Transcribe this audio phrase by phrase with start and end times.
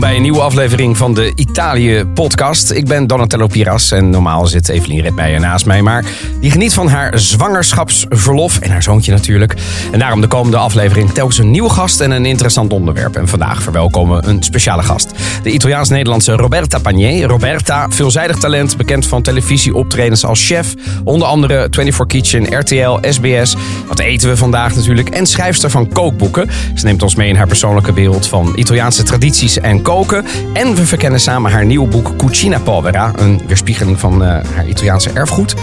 [0.00, 2.70] welkom bij een nieuwe aflevering van de Italië-podcast.
[2.70, 5.82] Ik ben Donatello Piras en normaal zit Evelien Redmeijer naast mij.
[5.82, 6.04] Maar
[6.40, 9.54] die geniet van haar zwangerschapsverlof en haar zoontje natuurlijk.
[9.92, 13.16] En daarom de komende aflevering telkens een nieuwe gast en een interessant onderwerp.
[13.16, 15.10] En vandaag verwelkomen we een speciale gast.
[15.42, 17.26] De Italiaans-Nederlandse Roberta Pagné.
[17.26, 20.74] Roberta, veelzijdig talent, bekend van televisieoptredens als chef.
[21.04, 23.56] Onder andere 24 Kitchen, RTL, SBS.
[23.88, 25.08] Wat eten we vandaag natuurlijk.
[25.08, 26.50] En schrijfster van kookboeken.
[26.74, 30.24] Ze neemt ons mee in haar persoonlijke wereld van Italiaanse tradities en koken.
[30.52, 33.12] En we verkennen samen haar nieuwe boek Cucina Povera.
[33.16, 35.54] Een weerspiegeling van uh, haar Italiaanse erfgoed.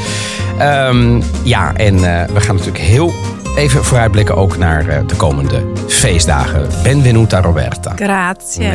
[0.62, 3.14] Um, ja, en uh, we gaan natuurlijk heel
[3.55, 6.67] even vooruitblikken ook naar uh, de komende feestdagen.
[6.84, 7.94] Benvenuta Roberta.
[7.95, 8.70] Grazie.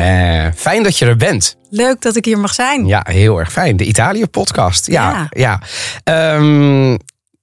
[0.55, 1.57] fijn dat je er bent.
[1.69, 2.85] Leuk dat ik hier mag zijn.
[2.85, 3.77] Ja, heel erg fijn.
[3.77, 4.87] De Italië-podcast.
[4.87, 5.59] Ja, ja.
[6.03, 6.33] ja.
[6.35, 6.97] Um,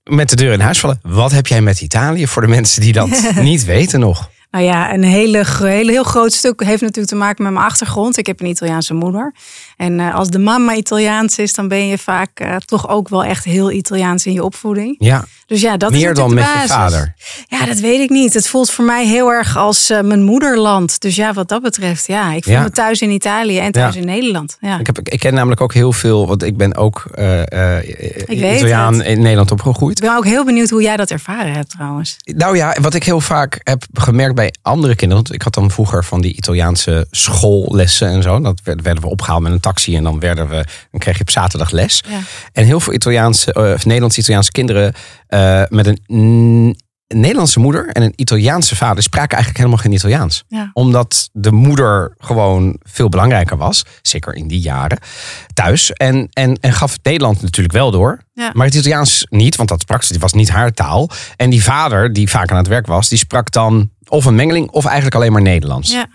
[0.04, 0.98] met de deur in huis vallen.
[1.02, 4.28] Wat heb jij met Italië voor de mensen die dat niet weten nog?
[4.50, 8.16] Nou ja, een hele, hele, heel groot stuk heeft natuurlijk te maken met mijn achtergrond.
[8.16, 9.34] Ik heb een Italiaanse moeder.
[9.76, 13.24] En uh, als de mama Italiaans is, dan ben je vaak uh, toch ook wel
[13.24, 14.94] echt heel Italiaans in je opvoeding.
[14.98, 15.24] Ja.
[15.46, 16.62] Dus ja, dat Meer is dan de met basis.
[16.62, 17.14] je vader.
[17.48, 18.34] Ja, dat weet ik niet.
[18.34, 21.00] Het voelt voor mij heel erg als uh, mijn moederland.
[21.00, 22.62] Dus ja, wat dat betreft, ja, ik voel Ja.
[22.62, 24.00] me thuis in Italië en thuis Ja.
[24.00, 24.56] in Nederland.
[24.60, 24.78] Ja.
[24.78, 27.88] Ik, heb, ik ken namelijk ook heel veel, want ik ben ook eh, eh,
[28.28, 29.06] Italiaan het.
[29.06, 29.98] in Nederland opgegroeid.
[29.98, 32.16] Ik ben ook heel benieuwd hoe jij dat ervaren hebt trouwens.
[32.24, 35.22] Nou ja, wat ik heel vaak heb gemerkt bij andere kinderen.
[35.24, 38.40] Want ik had dan vroeger van die Italiaanse schoollessen en zo.
[38.40, 41.20] Dat werd- werden we opgehaald met een taxi en dan, werden we, dan kreeg je
[41.20, 42.02] op zaterdag les.
[42.08, 42.18] Ja.
[42.52, 44.92] En heel veel Italiaanse, eh, of Nederlands-Italiaanse kinderen
[45.26, 46.74] eh, met een mm,
[47.14, 50.44] Nederlandse moeder en een Italiaanse vader spraken eigenlijk helemaal geen Italiaans.
[50.48, 50.70] Ja.
[50.72, 54.98] Omdat de moeder gewoon veel belangrijker was, zeker in die jaren,
[55.54, 55.92] thuis.
[55.92, 58.20] En, en, en gaf het Nederland natuurlijk wel door.
[58.32, 58.50] Ja.
[58.54, 61.10] Maar het Italiaans niet, want dat sprak ze, die was niet haar taal.
[61.36, 64.70] En die vader, die vaak aan het werk was, die sprak dan of een mengeling
[64.70, 65.90] of eigenlijk alleen maar Nederlands.
[65.90, 66.06] Ja.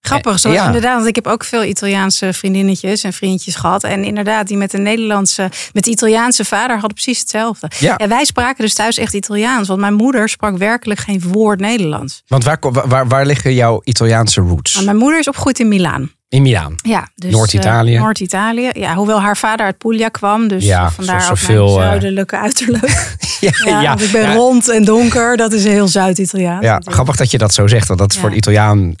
[0.00, 0.66] Grappig, Eh, zoals ja.
[0.66, 0.94] inderdaad.
[0.94, 3.84] Want ik heb ook veel Italiaanse vriendinnetjes en vriendjes gehad.
[3.84, 7.70] En inderdaad, die met de Nederlandse, met de Italiaanse vader hadden precies hetzelfde.
[7.78, 7.96] Ja.
[7.96, 9.68] En wij spraken dus thuis echt Italiaans.
[9.68, 12.22] Want mijn moeder sprak werkelijk geen woord Nederlands.
[12.26, 14.74] Want waar, waar, waar liggen jouw Italiaanse roots?
[14.74, 16.10] Maar mijn moeder is opgegroeid in Milaan.
[16.30, 16.74] In Milaan.
[16.82, 17.94] Ja, dus, Noord-Italië.
[17.94, 18.70] eh, Noord-Italië.
[18.72, 20.48] Ja, hoewel haar vader uit Puglia kwam.
[20.48, 23.16] Dus Ja, eh, vandaar zo- ook mijn eh, zuidelijke uiterlijk.
[23.40, 23.50] Ja,
[23.80, 24.34] Ja, ik ben ja.
[24.34, 25.36] rond en donker.
[25.36, 26.62] Dat is heel Zuid-Italiaans.
[26.64, 26.92] Ja, natuurlijk.
[26.94, 27.88] grappig dat je dat zo zegt.
[27.88, 28.94] Want dat is voor de Italiaan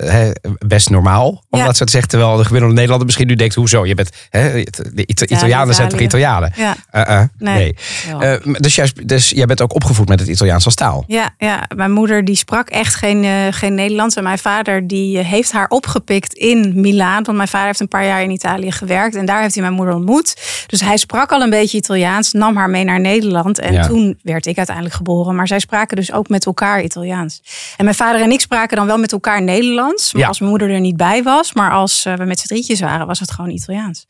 [0.66, 1.44] best normaal.
[1.50, 1.64] Om Ja.
[1.64, 2.10] dat zo te zeggen.
[2.10, 3.54] Terwijl de gemiddelde Nederlander misschien nu denkt...
[3.54, 3.86] hoezo?
[3.86, 4.62] Je bent, hè,
[4.92, 6.00] de Ita- Italianen zijn toch.
[6.00, 6.52] Italianen?
[6.56, 6.74] Ja.
[6.92, 7.76] Uh-uh, Nee.
[8.20, 11.04] Eh, dus, jij, dus jij bent ook opgevoed met het Italiaans als taal?
[11.06, 14.16] Ja, ja, mijn moeder die sprak echt geen, eh, geen Nederlands.
[14.16, 17.17] En mijn vader die eh, heeft haar opgepikt in Milaan.
[17.24, 19.14] Want mijn vader heeft een paar jaar in Italië gewerkt.
[19.14, 20.36] En daar heeft hij mijn moeder ontmoet.
[20.66, 22.32] Dus hij sprak al een beetje Italiaans.
[22.32, 23.58] Nam haar mee naar Nederland.
[23.58, 23.86] En Ja.
[23.86, 25.34] toen werd ik uiteindelijk geboren.
[25.34, 27.42] Maar zij spraken dus ook met elkaar Italiaans.
[27.76, 30.12] En mijn vader en ik spraken dan wel met elkaar Nederlands.
[30.12, 30.28] Maar Ja.
[30.28, 31.52] als mijn moeder er niet bij was.
[31.54, 34.06] Maar als eh, we met z'n drietjes waren, was het gewoon Italiaans.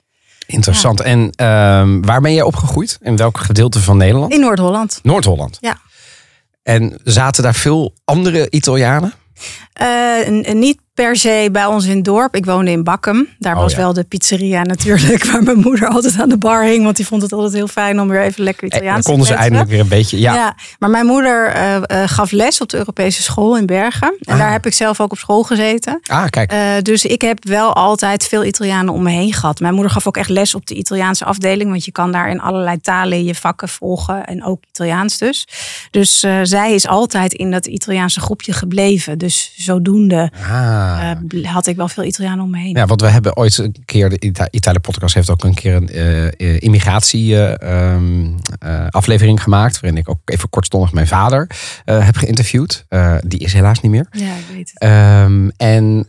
[0.46, 1.00] Interessant.
[1.00, 2.98] En ehm, waar ben jij opgegroeid?
[3.02, 4.32] In welk gedeelte van Nederland?
[4.32, 5.00] In Noord-Holland.
[5.02, 5.58] Noord-Holland.
[5.60, 5.76] Ja.
[6.62, 9.12] En zaten daar veel andere Italianen?
[10.30, 12.34] N- niet per se bij ons in het dorp.
[12.36, 13.28] Ik woonde in Bakkum.
[13.38, 13.78] Daar Oh, was ja.
[13.78, 15.24] wel de pizzeria natuurlijk.
[15.30, 16.84] Waar mijn moeder altijd aan de bar hing.
[16.84, 19.26] Want die vond het altijd heel fijn om weer even lekker dan Italiaans te konden
[19.28, 20.18] ze eindelijk weer een beetje...
[20.18, 20.54] Ja, Ja.
[20.78, 24.16] maar mijn moeder eh, eh, gaf les op de Europese school in Bergen.
[24.20, 24.38] En Ah.
[24.38, 26.00] daar heb ik zelf ook op school gezeten.
[26.06, 26.50] Ah, kijk.
[26.52, 29.60] Eh, dus ik heb wel altijd veel Italianen om me heen gehad.
[29.60, 31.70] Mijn moeder gaf ook echt les op de Italiaanse afdeling.
[31.70, 34.24] Want je kan daar in allerlei talen je vakken volgen.
[34.24, 35.46] En ook Italiaans dus.
[35.90, 39.18] Dus eh, zij is altijd in dat Italiaanse groepje gebleven.
[39.18, 40.87] Dus zodoende Ah.
[40.96, 42.76] Eh, had ik wel veel Italianen om me heen.
[42.76, 45.74] Ja, want we hebben ooit een keer, de Ita- Italië podcast heeft ook een keer
[45.74, 46.32] een eh, eh,
[46.62, 48.26] immigratie eh, ehm,
[48.58, 49.80] eh, aflevering gemaakt.
[49.80, 51.50] Waarin ik ook even kortstondig mijn vader
[51.84, 52.86] heb geïnterviewd.
[53.26, 54.06] Die is helaas niet meer.
[54.10, 54.80] Ja, ik weet het.
[54.80, 56.06] Ehm, en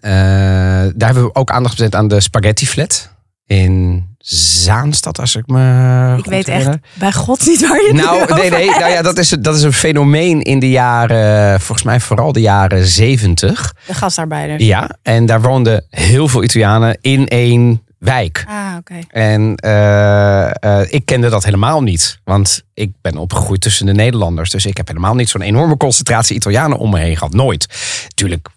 [0.96, 3.10] daar hebben we ook aandacht besteed aan de spaghetti flat.
[3.50, 6.82] In Zaanstad, als ik me ik weet echt herinner.
[6.94, 8.66] bij God niet waar je Nou, nee, nee.
[8.66, 12.42] Nou ja, dat is, dat is een fenomeen in de jaren, volgens mij vooral de
[12.42, 13.74] jaren zeventig.
[13.88, 14.64] De gastarbeiders.
[14.64, 18.46] Ja, en daar woonden heel veel Italianen in één wijk.
[18.48, 19.00] Ah, oké.
[19.08, 22.20] En eh, eh, ik kende dat helemaal niet.
[22.24, 24.50] Want ik ben opgegroeid tussen de Nederlanders.
[24.50, 27.34] Dus ik heb helemaal niet zo'n enorme concentratie Italianen om me heen gehad.
[27.34, 27.68] Nooit.
[28.14, 28.48] Tuurlijk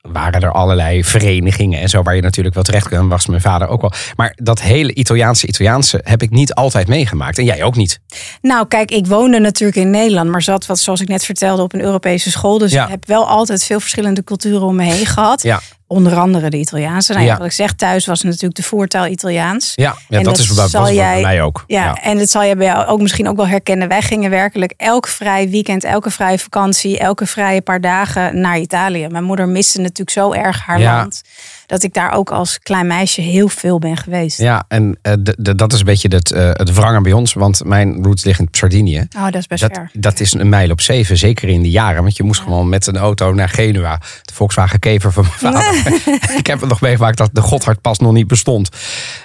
[0.00, 3.08] waren er allerlei verenigingen en zo waar je natuurlijk wel terecht kan.
[3.08, 3.92] Was mijn vader ook wel.
[4.16, 7.38] Maar dat hele Italiaanse Italiaanse heb ik niet altijd meegemaakt.
[7.38, 8.00] En jij ook niet.
[8.40, 11.72] Nou, kijk, ik woonde natuurlijk in Nederland, maar zat, wat, zoals ik net vertelde, op
[11.72, 12.58] een Europese school.
[12.58, 12.84] Dus Ja.
[12.84, 15.42] ik heb wel altijd veel verschillende culturen om me heen gehad.
[15.42, 15.60] Ja.
[15.90, 17.12] Onder andere de Italiaanse.
[17.12, 17.32] Nou, ja.
[17.32, 17.38] Ja.
[17.38, 19.72] Wat ik zeg, thuis was natuurlijk de voertaal Italiaans.
[19.74, 21.64] Ja, ja En dat, dat is bij, zal bij jij- mij ook.
[21.66, 23.88] Ja, en dat zal je bij jou ook misschien ook wel herkennen.
[23.88, 29.06] Wij gingen werkelijk elk vrij weekend, elke vrije vakantie, elke vrije paar dagen naar Italië.
[29.08, 31.22] Mijn moeder miste natuurlijk zo erg haar land.
[31.68, 34.38] Dat ik daar ook als klein meisje heel veel ben geweest.
[34.38, 37.32] Ja, en eh, de, de- dat is een beetje het, eh, het wrangen bij ons.
[37.32, 39.06] Want mijn roots liggen in Sardinië.
[39.16, 39.90] Oh, dat is best Dat, ver.
[39.92, 42.02] dat is een mijl op zeven, zeker in de jaren.
[42.02, 44.00] Want je moest gewoon met een auto naar Genua.
[44.22, 45.92] De Volkswagen Kever van mijn vader.
[46.38, 48.68] ik heb het nog meegemaakt dat de Gotthardpas nog niet bestond.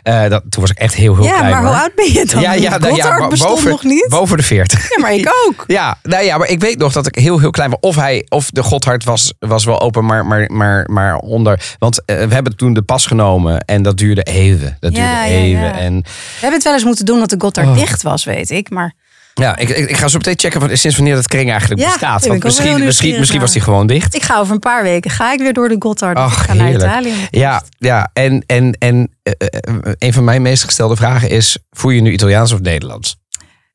[0.01, 1.51] Eh, dat, toen was ik echt heel, heel Ja, klein.
[1.51, 2.41] maar hoe oud ben je dan?
[2.41, 4.05] Ja, ja, nou ja, boven, nog niet.
[4.09, 4.89] boven de 40.
[4.89, 5.63] Ja, maar ik ook.
[5.73, 7.79] Ja, nou ja, maar ik weet nog dat ik heel, heel klein was.
[7.81, 11.75] Of, hij, of de Gotthard was, was wel open, maar, maar, maar, maar onder.
[11.79, 14.77] Want eh, we hebben toen de pas genomen en dat duurde even.
[14.79, 15.61] Dat duurde Ja, even.
[15.63, 15.73] ja.
[15.79, 17.75] En We hebben het wel eens moeten doen dat de Gotthard Oh.
[17.75, 18.69] dicht was, weet ik.
[18.69, 18.93] Maar
[19.33, 21.87] ja, ik, ik, ik ga zo meteen checken van, sinds wanneer dat kring eigenlijk Ja,
[21.87, 22.25] bestaat.
[22.25, 24.15] Want misschien, misschien, misschien was die gewoon dicht.
[24.15, 26.17] ik ga over een paar weken ga ik weer door de Gotthard.
[26.17, 26.71] Ach, ik ga naar.
[26.71, 27.13] Italië.
[27.31, 28.09] Ja, ja.
[28.13, 32.11] en, en, en eh, eh, een van mijn meest gestelde vragen is: voel je nu
[32.11, 33.15] Italiaans of Nederlands?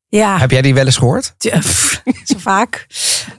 [0.09, 1.33] Ja, Heb jij die wel eens gehoord?
[1.37, 2.87] Pff, zo vaak.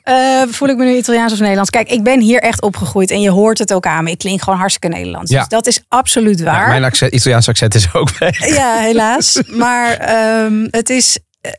[0.03, 1.71] Eh, voel ik me nu Italiaans of Nederlands?
[1.71, 4.11] Kijk, ik ben hier echt opgegroeid en je hoort het ook aan me.
[4.11, 5.31] Ik klink gewoon hartstikke Nederlands.
[5.31, 5.39] Ja.
[5.39, 6.69] Dus dat is absoluut Ja, waar.
[6.69, 8.47] mijn accent, Italiaans accent is ook weg.
[8.49, 9.43] Ja, helaas.
[9.47, 11.19] Maar ehm, het is.
[11.41, 11.53] eh,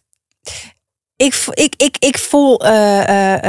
[1.16, 2.72] Ik, ik, ik, ik voel eh,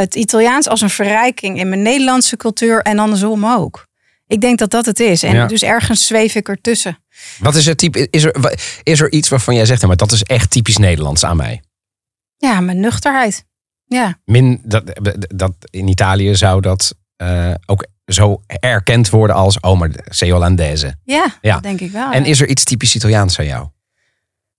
[0.01, 3.87] het Italiaans als een verrijking in mijn Nederlandse cultuur en andersom ook.
[4.27, 5.23] Ik denk dat dat het is.
[5.23, 5.47] En Ja.
[5.47, 6.99] dus ergens zweef ik ertussen.
[7.39, 8.09] Wat is het type?
[8.11, 11.25] Is er, is er iets waarvan jij zegt, nou, maar dat is echt typisch Nederlands
[11.25, 11.63] aan mij?
[12.37, 13.45] Ja, mijn nuchterheid.
[13.87, 14.83] Ja, Min, dat,
[15.35, 20.95] dat, in Italië zou dat eh, ook zo erkend worden als, oh, maar sei Hollandaise.
[21.05, 21.53] ja, Ja.
[21.55, 22.11] dat denk ik wel.
[22.11, 22.29] En ja.
[22.31, 23.69] is er iets typisch Italiaans aan jou?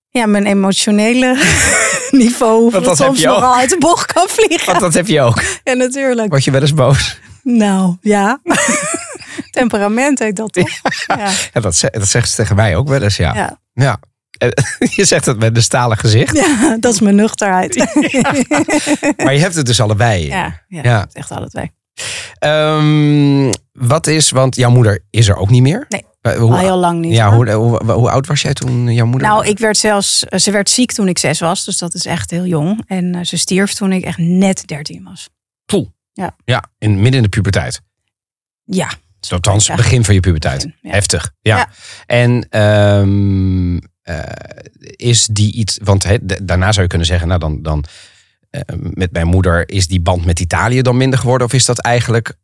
[0.10, 1.38] ja, mijn emotionele
[2.12, 2.71] niveau.
[2.71, 4.65] dat soms nogal uit de bocht kan vliegen.
[4.65, 5.44] Want dat heb je ook.
[5.63, 6.30] Ja, natuurlijk.
[6.30, 7.19] Word je wel eens boos?
[7.44, 8.39] Nou, ja.
[9.53, 10.69] Temperament heet dat toch?
[11.07, 11.29] Ja.
[11.53, 13.33] Ja, dat, ze- dat zegt ze tegen mij ook wel eens, ja.
[13.35, 13.59] Ja.
[13.73, 14.00] ja.
[14.95, 16.35] Je zegt het met een stalen gezicht.
[16.38, 17.75] ja, dat is mijn nuchterheid.
[19.17, 20.27] Maar je hebt het dus allebei.
[20.27, 21.07] Ja, ja, Ja.
[21.13, 21.71] echt alle twee.
[22.39, 25.85] Ehm, wat is, want jouw moeder is er ook niet meer?
[25.89, 26.05] Nee.
[26.21, 27.13] Eh, Al Hoe, heel lang niet.
[27.13, 29.27] ja, hoe, hoe, hoe oud was jij toen jouw moeder?
[29.27, 32.29] Nou, ik werd zelfs, ze werd ziek toen ik zes was, dus dat is echt
[32.31, 32.83] heel jong.
[32.88, 35.29] En eh, ze stierf toen ik echt net dertien was.
[36.45, 37.81] Ja, in, midden in de puberteit.
[38.63, 38.89] Ja,
[39.31, 39.75] Althans, Ja.
[39.75, 40.57] begin van je puberteit.
[40.57, 40.91] Begin, ja.
[40.91, 41.31] Heftig.
[41.41, 41.57] Ja.
[41.57, 41.69] Ja.
[42.05, 44.19] En ehm, eh,
[44.81, 45.79] is die iets.
[45.83, 46.05] Want
[46.41, 47.61] daarna zou je kunnen zeggen, nou dan.
[47.61, 47.85] dan
[48.49, 51.47] eh, met mijn moeder is die band met Italië dan minder geworden?
[51.47, 52.35] Of is dat eigenlijk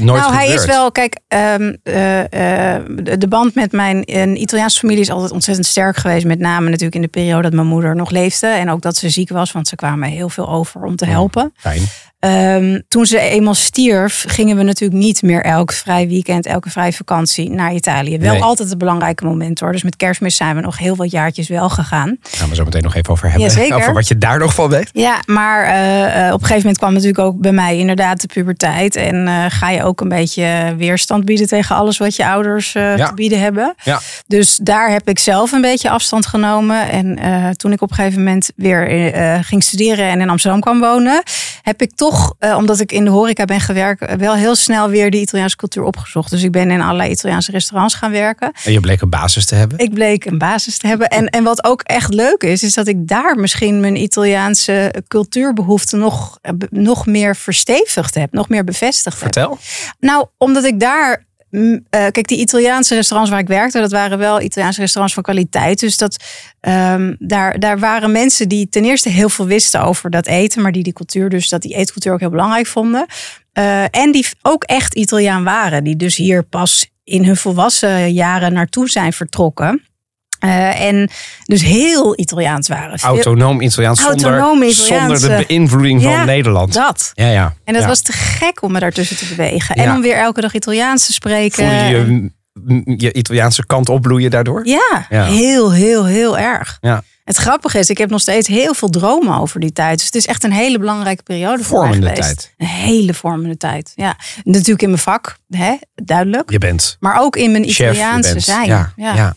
[0.00, 2.74] nooit nou, hij is wel, kijk, ehm, eh,
[3.18, 6.26] de, band met mijn een Italiaanse familie is altijd ontzettend sterk geweest.
[6.26, 8.46] Met name natuurlijk in de periode dat mijn moeder nog leefde.
[8.46, 11.52] En ook dat ze ziek was, want ze kwamen heel veel over om te helpen.
[11.56, 11.82] Fijn.
[12.24, 16.92] Ehm, toen ze eenmaal stierf, gingen we natuurlijk niet meer elk vrij weekend, elke vrij
[16.92, 18.18] vakantie naar Italië.
[18.18, 18.42] Wel Nee.
[18.42, 19.72] altijd een belangrijke moment hoor.
[19.72, 22.16] Dus met kerstmis zijn we nog heel wat jaartjes wel gegaan.
[22.22, 23.48] Gaan we zo meteen nog even over hebben.
[23.48, 23.76] Jazeker.
[23.84, 24.90] Over wat je daar nog van weet.
[24.92, 28.26] Ja, maar eh, eh, op een gegeven moment kwam natuurlijk ook bij mij inderdaad de
[28.26, 28.96] puberteit.
[28.96, 33.06] En eh, ga je ook een beetje weerstand bieden tegen alles wat je ouders Ja.
[33.06, 33.74] te bieden hebben.
[33.82, 34.00] Ja.
[34.26, 36.90] Dus daar heb ik zelf een beetje afstand genomen.
[36.90, 37.18] En
[37.56, 39.12] toen ik op een gegeven moment weer
[39.44, 41.22] ging studeren en in Amsterdam kwam wonen,
[41.62, 44.88] heb ik toch, eh, omdat ik in de horeca ben gewerkt, eh, wel heel snel
[44.88, 46.30] weer die Italiaanse cultuur opgezocht.
[46.30, 48.52] Dus ik ben in allerlei Italiaanse restaurants gaan werken.
[48.64, 49.78] En je bleek een basis te hebben.
[49.78, 51.08] Ik bleek een basis te hebben.
[51.08, 55.98] En, en wat ook echt leuk is, is dat ik daar misschien mijn Italiaanse cultuurbehoeften
[55.98, 59.32] nog, eh, nog meer verstevigd heb, nog meer bevestigd heb.
[59.32, 59.58] Vertel.
[60.00, 61.24] Nou, omdat ik daar.
[61.54, 65.80] Eh, kijk, die Italiaanse restaurants waar ik werkte, dat waren wel Italiaanse restaurants van kwaliteit.
[65.80, 66.24] Dus dat,
[66.60, 70.72] ehm, daar, daar waren mensen die ten eerste heel veel wisten over dat eten, maar
[70.72, 73.06] die die cultuur, dus dat die eetcultuur ook heel belangrijk vonden.
[73.52, 78.52] Eh, en die ook echt Italiaan waren, die dus hier pas in hun volwassen jaren
[78.52, 79.82] naartoe zijn vertrokken.
[80.44, 81.10] Eh, en
[81.44, 82.98] dus heel Italiaans waren.
[82.98, 86.72] Autonoom Italiaans zonder, Autonoom Italiaans, zonder de beïnvloeding van Nederland.
[86.72, 87.12] Dat.
[87.14, 87.54] Ja, ja.
[87.64, 87.88] En dat ja.
[87.88, 89.74] was te gek om me daartussen te bewegen.
[89.74, 91.68] En om weer elke dag Italiaans te spreken.
[91.68, 92.30] Voel je
[92.96, 94.66] je, Italiaanse kant opbloeien daardoor?
[94.66, 95.24] Ja, Ja.
[95.24, 96.78] heel, heel, heel erg.
[96.80, 97.02] Ja.
[97.24, 99.96] Het grappige is, ik heb nog steeds heel veel dromen over die tijd.
[99.96, 102.20] Dus het is echt een hele belangrijke periode voor mij geweest.
[102.20, 102.54] tijd.
[102.56, 104.16] Een hele vormende tijd, ja.
[104.42, 106.50] Natuurlijk in mijn vak, hè, duidelijk.
[106.50, 107.92] Je bent Maar ook in mijn chef.
[107.92, 108.66] Italiaanse zijn.
[108.66, 109.36] Ja, ja.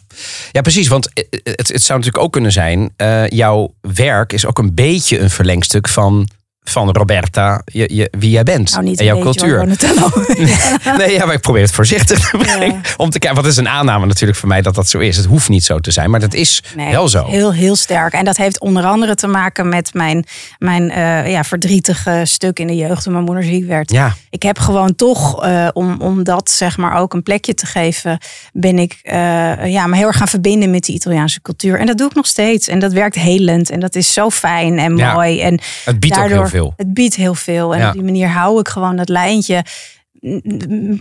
[0.52, 0.62] Ja.
[0.62, 0.88] precies.
[0.88, 2.94] Want eh, het, het zou natuurlijk ook kunnen zijn...
[2.96, 6.30] eh, jouw werk is ook een beetje een verlengstuk van,
[6.70, 9.66] van Roberta je, je, wie jij bent Nou, en jouw cultuur.
[10.98, 12.82] Nee, ja, maar ik probeer het voorzichtig te brengen.
[12.98, 15.18] Om te kijken, wat is een aanname natuurlijk voor mij dat dat zo is.
[15.18, 17.26] Het hoeft niet zo te zijn, maar dat is Nee, wel zo.
[17.26, 18.14] Heel, heel sterk.
[18.14, 20.26] En dat heeft onder andere te maken met mijn,
[20.60, 23.92] mijn eh, ja, verdrietige stuk in de jeugd toen mijn moeder ziek werd.
[23.92, 27.66] Ja, Ik heb gewoon toch, eh, om, om dat zeg maar ook een plekje te
[27.66, 28.18] geven,
[28.54, 31.80] ben ik eh, ja, me heel erg gaan verbinden met die Italiaanse cultuur.
[31.80, 32.68] En dat doe ik nog steeds.
[32.68, 33.70] En dat werkt helend.
[33.70, 35.14] En dat is zo fijn en Ja.
[35.14, 35.42] mooi.
[35.42, 36.57] En het biedt ook heel veel.
[36.76, 37.74] Het biedt heel veel.
[37.74, 37.88] En Ja.
[37.88, 39.64] op die manier hou ik gewoon dat lijntje.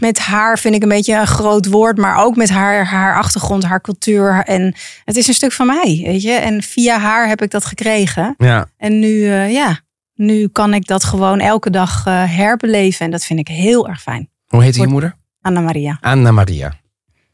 [0.01, 3.65] Met haar vind ik een beetje een groot woord, maar ook met haar, haar achtergrond,
[3.65, 4.43] haar cultuur.
[4.45, 6.31] En het is een stuk van mij, weet je.
[6.33, 8.35] En via haar heb ik dat gekregen.
[8.39, 8.67] Ja.
[8.77, 9.81] En nu, eh, ja,
[10.15, 13.05] nu kan ik dat gewoon elke dag eh, herbeleven.
[13.05, 14.31] En dat vind ik heel erg fijn.
[14.47, 15.17] Hoe heet je moeder?
[15.41, 15.99] Anna Maria.
[16.01, 16.69] Anna Maria.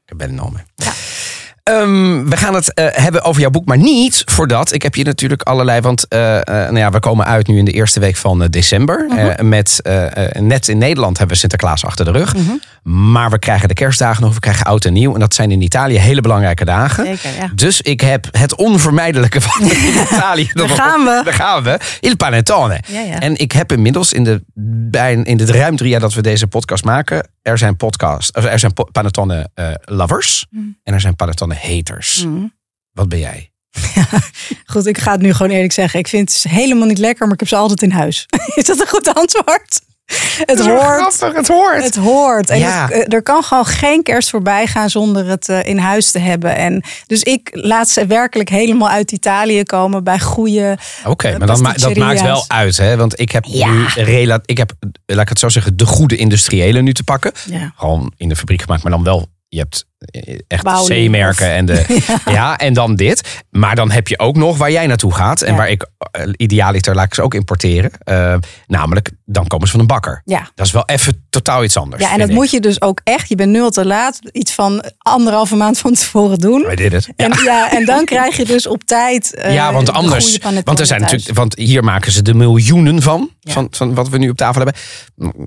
[0.05, 0.57] Ik heb een naam.
[0.75, 0.93] Ja.
[1.63, 4.73] Ehm, we gaan het eh, hebben over jouw boek, maar niet voordat.
[4.73, 7.65] Ik heb je natuurlijk allerlei, want eh, eh, nou ja, we komen uit nu in
[7.65, 9.07] de eerste week van december.
[9.09, 9.49] Mhm.
[9.49, 9.81] Met,
[10.33, 12.35] net in Nederland hebben we Sinterklaas achter de rug.
[12.35, 12.53] Mhm.
[12.83, 15.15] Maar we krijgen de kerstdagen nog, we krijgen oud en nieuw.
[15.15, 17.05] En dat zijn in Italië hele belangrijke dagen.
[17.07, 17.51] Zeker, ja.
[17.55, 19.67] Dus ik heb het onvermijdelijke van
[20.13, 20.51] Italië.
[20.53, 21.21] Daar gaan we.
[21.25, 21.79] Daar gaan we.
[22.01, 22.81] Il panettone.
[22.87, 23.21] Ja, ja.
[23.21, 24.43] En ik heb inmiddels in de,
[24.91, 27.29] bij, in de ruim drie jaar dat we deze podcast maken...
[27.43, 30.79] er zijn, podcast, er zijn panettone eh, lovers Mm.
[30.83, 32.25] en er zijn panettone haters.
[32.25, 32.45] Mhm.
[32.93, 33.51] Wat ben jij?
[34.67, 35.99] Goed, ik ga het nu gewoon eerlijk zeggen.
[35.99, 38.27] Ik vind het helemaal niet lekker, maar ik heb ze altijd in huis.
[38.55, 39.81] Is dat een goed antwoord?
[40.53, 41.21] Het hoort.
[41.37, 41.85] het hoort.
[41.85, 42.51] Het hoort.
[42.51, 42.83] En Ja.
[42.89, 46.19] het- eh, er kan gewoon geen kerst voorbij gaan zonder het eh, in huis te
[46.19, 46.57] hebben.
[46.57, 50.79] En dus ik laat ze werkelijk helemaal uit Italië komen bij goede.
[51.07, 52.97] Oké, maar dat, ma- dat maakt wel uit, hè?
[52.97, 53.71] Want ik heb Ja.
[53.71, 54.73] nu rela- ik heb,
[55.07, 57.33] laat ik het zo zeggen, de goede industriële nu te pakken.
[57.47, 57.73] Ja.
[57.77, 59.27] Gewoon in de fabriek gemaakt, maar dan wel.
[59.49, 59.92] Je hebt eh,
[60.49, 62.03] echt C-merken en de.
[62.31, 62.57] ja.
[62.59, 63.43] en dan dit.
[63.51, 65.43] Maar dan heb je ook nog waar jij naartoe gaat.
[65.43, 65.59] En Ja.
[65.59, 67.91] waar ik eh, idealiter laat ik ze ook importeren.
[67.99, 68.35] Eh,
[68.67, 70.23] namelijk, dan komen ze van een bakker.
[70.25, 70.51] Ja.
[70.55, 72.03] Dat is wel even totaal iets anders.
[72.03, 72.35] Ja, en dat ik.
[72.35, 73.29] moet je dus ook echt.
[73.29, 74.19] Je bent nu al te laat.
[74.33, 76.67] Iets van anderhalve maand van tevoren doen.
[76.73, 77.09] I did it.
[77.17, 77.25] Ja.
[77.29, 79.35] En, ja, en dan krijg je dus op tijd.
[79.35, 80.39] eh, ja, want de anders.
[80.65, 81.13] Want er zijn thuis.
[81.13, 81.39] natuurlijk.
[81.39, 83.31] Want hier maken ze de miljoenen van.
[83.41, 84.81] Van, van wat we nu op tafel hebben.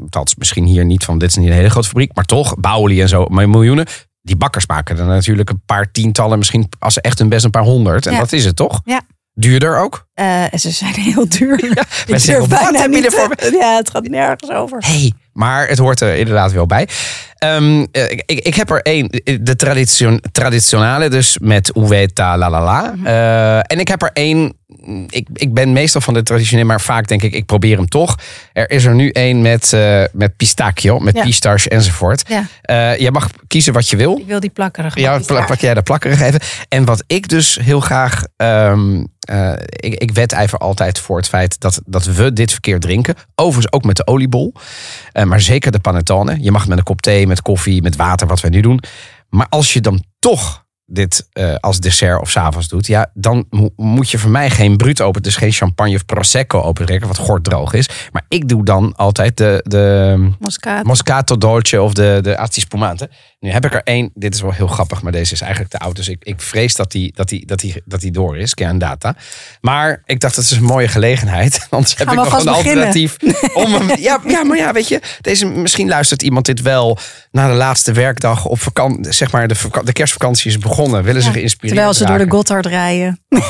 [0.09, 1.17] Dat is misschien hier niet van.
[1.17, 2.11] Dit is niet een hele grote fabriek.
[2.13, 3.25] Maar toch, Bouwli en zo.
[3.29, 3.85] Maar miljoenen.
[4.25, 6.37] Die bakkers maken er natuurlijk een paar tientallen.
[6.37, 8.05] Misschien als ze echt hun best een paar honderd.
[8.05, 8.19] En Ja.
[8.19, 8.81] dat is het toch?
[8.83, 9.01] Ja.
[9.33, 10.04] Duurder ook?
[10.15, 11.63] Eh, en ze zijn heel duur.
[11.63, 14.77] Ik mensen durf bijna niet te- Ja, het gaat nergens over.
[14.85, 16.87] hey, maar het hoort er inderdaad wel bij.
[17.37, 19.09] Ehm, eh, ik, ik heb er één,
[19.41, 22.93] de tradition, traditionale, dus met uveta la la la.
[22.95, 23.05] Mhm.
[23.07, 24.53] Eh, en ik heb er één,
[25.09, 28.15] ik, ik ben meestal van de traditionele, maar vaak denk ik, ik probeer hem toch.
[28.53, 31.23] Er is er nu één met, eh, met pistachio, met Ja.
[31.23, 32.23] pistache enzovoort.
[32.27, 32.45] Ja,
[32.97, 34.17] jij mag kiezen wat je wil.
[34.19, 34.95] ik wil die plakkerig.
[34.95, 35.47] Ja, bakjes pla- graag.
[35.47, 36.39] pak jij de plakkerig even.
[36.69, 38.23] En wat ik dus heel graag.
[38.37, 43.15] ehm, eh, ik, ik wedijver altijd voor het feit dat, dat we dit verkeerd drinken.
[43.35, 44.53] Overigens ook met de oliebol.
[45.11, 46.37] Eh, maar zeker de panettone.
[46.41, 48.79] Je mag het met een kop thee, met koffie, met water, wat wij nu doen.
[49.29, 53.45] Maar als je dan toch dit eh, als dessert of 's avonds doet, ja, dan
[53.49, 57.17] mo- moet je voor mij geen bruut open, dus geen champagne of prosecco opentrekken, wat
[57.17, 57.89] gorddroog is.
[58.11, 60.85] Maar ik doe dan altijd de, de Moscaat.
[60.85, 63.09] Moscato Dolce of de, de Asti Spumante.
[63.45, 64.11] Nu heb ik er één.
[64.13, 65.95] Dit is wel heel grappig, maar deze is eigenlijk te oud.
[65.95, 68.53] Dus ik, ik vrees dat die, dat, die, dat, die, dat die door is.
[68.53, 69.15] Ken data.
[69.61, 71.67] Maar ik dacht, dat is een mooie gelegenheid.
[71.69, 72.53] Anders heb ik nog een beginnen.
[72.53, 73.17] alternatief.
[73.53, 75.01] Om hem, ja, ja, maar ja, weet je.
[75.21, 76.97] Deze, misschien luistert iemand dit wel
[77.31, 79.11] na de laatste werkdag op vakantie.
[79.11, 81.03] Zeg maar, de, de kerstvakantie is begonnen.
[81.03, 82.31] Willen ze Ja, geïnspireerd Terwijl ze door de?
[82.31, 83.19] Gotthard rijden.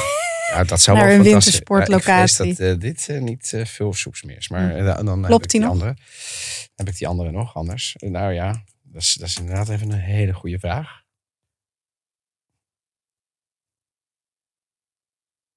[0.55, 2.55] Ja, dat zou naar wel een fantastisch- wintersportlocatie.
[2.55, 4.49] Dat eh, dit eh, niet eh, veel soeps meer is.
[4.49, 5.71] Maar eh, dan heb Klopt ik die die nog?
[5.71, 5.95] andere.
[6.75, 7.95] Heb ik die andere nog anders?
[7.99, 8.63] Nou ja,
[8.95, 11.03] dat is, dat is inderdaad even een hele goede vraag.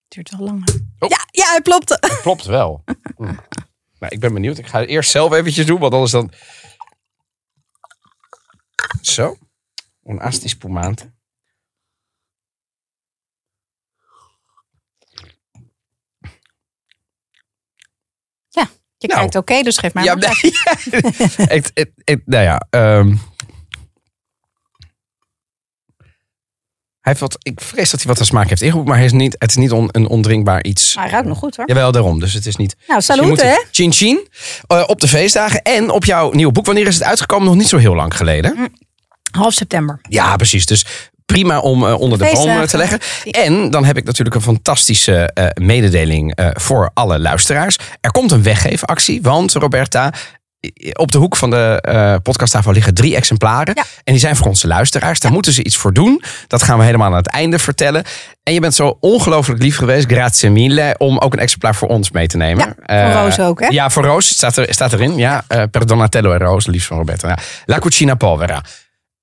[0.08, 0.68] Duurt wel lang.
[0.98, 1.08] Oh.
[1.08, 1.98] Ja, ja, hij plopte.
[2.08, 2.84] Dat klopt wel.
[3.16, 3.22] Hm.
[3.98, 4.58] Nou, ik ben benieuwd.
[4.58, 6.32] Ik ga het eerst zelf eventjes doen, want anders dan...
[9.00, 9.36] Zo.
[10.02, 11.12] Een asti spumante.
[18.98, 19.20] Je Nou.
[19.20, 21.62] kijkt oké, dus geef mij Ja, maar nee,
[22.04, 22.66] ik- nou ja.
[22.70, 23.06] ehm.
[27.00, 29.12] hij heeft wat, ik vrees dat hij wat aan smaak heeft ingevoerd, maar hij is
[29.12, 30.94] niet, het is niet on- een ondrinkbaar iets.
[30.94, 31.68] Maar hij ruikt nog goed hoor.
[31.68, 32.20] Jawel, daarom.
[32.20, 32.74] Dus het is niet.
[32.86, 33.56] Nou, Dus je salut moet hè.
[33.70, 34.28] Chin Chin
[34.66, 36.66] eh, op de feestdagen en op jouw nieuwe boek.
[36.66, 37.46] Wanneer is het uitgekomen?
[37.46, 38.72] Nog niet zo heel lang geleden.
[39.30, 39.98] Half september.
[40.08, 40.66] Ja, precies.
[40.66, 40.84] Dus
[41.32, 42.98] prima om eh, onder de boom eh, te leggen.
[43.30, 47.76] En dan heb ik natuurlijk een fantastische eh, mededeling voor alle luisteraars.
[48.00, 50.12] Er komt een weggeefactie, want Roberta,
[50.92, 53.74] op de hoek van de uh, podcasttafel liggen drie exemplaren.
[53.76, 53.82] Ja.
[53.82, 55.20] En die zijn voor onze luisteraars.
[55.20, 56.22] Daar moeten ze iets voor doen.
[56.46, 58.04] Dat gaan we helemaal aan het einde vertellen.
[58.42, 62.10] En je bent zo ongelooflijk lief geweest, grazie mille, om ook een exemplaar voor ons
[62.10, 62.76] mee te nemen.
[62.86, 63.66] Ja, voor Roos ook, hè?
[63.66, 65.16] Ja, voor Roos staat, er, staat erin.
[65.16, 67.38] Ja, per Donatello en Roos, liefst van Roberta.
[67.64, 68.62] La Cucina Povera.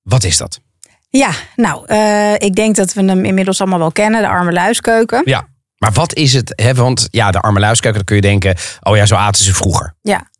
[0.02, 0.60] Wat is dat?
[1.08, 4.20] Ja, nou, eh, ik denk dat we hem inmiddels allemaal wel kennen.
[4.20, 5.22] De arme luiskeuken.
[5.24, 5.48] Ja.
[5.78, 6.52] Maar wat is het?
[6.62, 6.74] Hè?
[6.74, 8.56] Want ja, de arme luiskeuken, dan kun je denken...
[8.80, 9.94] oh ja, zo aten ze vroeger.
[10.02, 10.30] Ja.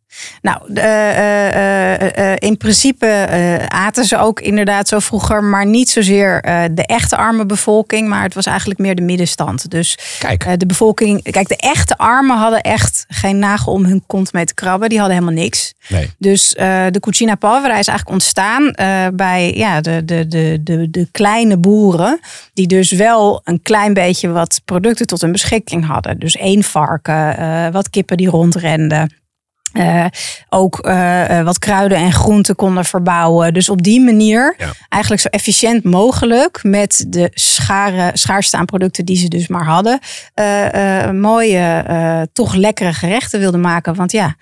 [0.43, 3.27] Nou, de, eh, eh, eh, in principe
[3.69, 6.41] aten ze ook inderdaad zo vroeger, maar niet zozeer
[6.73, 9.71] de echte arme bevolking, maar het was eigenlijk meer de middenstand.
[9.71, 10.61] Dus Kijk.
[10.61, 14.55] de bevolking, kijk, de echte armen hadden echt geen nagel om hun kont mee te
[14.55, 15.75] krabben, die hadden helemaal niks.
[15.89, 16.11] Nee.
[16.19, 16.49] Dus
[16.91, 18.73] de Cucina Povera is eigenlijk ontstaan
[19.15, 22.21] bij ja, de, de, de, de, de kleine boeren.
[22.55, 26.19] Die dus wel een klein beetje wat producten tot hun beschikking hadden.
[26.19, 29.25] Dus één varken, wat kippen die rondrenden.
[29.73, 30.05] Eh,
[30.49, 33.55] ook eh, eh, wat kruiden en groenten konden verbouwen.
[33.55, 34.73] Dus op die manier Ja.
[34.89, 39.99] eigenlijk zo efficiënt mogelijk met de schare, schaarste aan producten die ze dus maar hadden.
[40.35, 43.95] eh, mooie, toch lekkere gerechten wilden maken.
[43.95, 44.37] Want ja,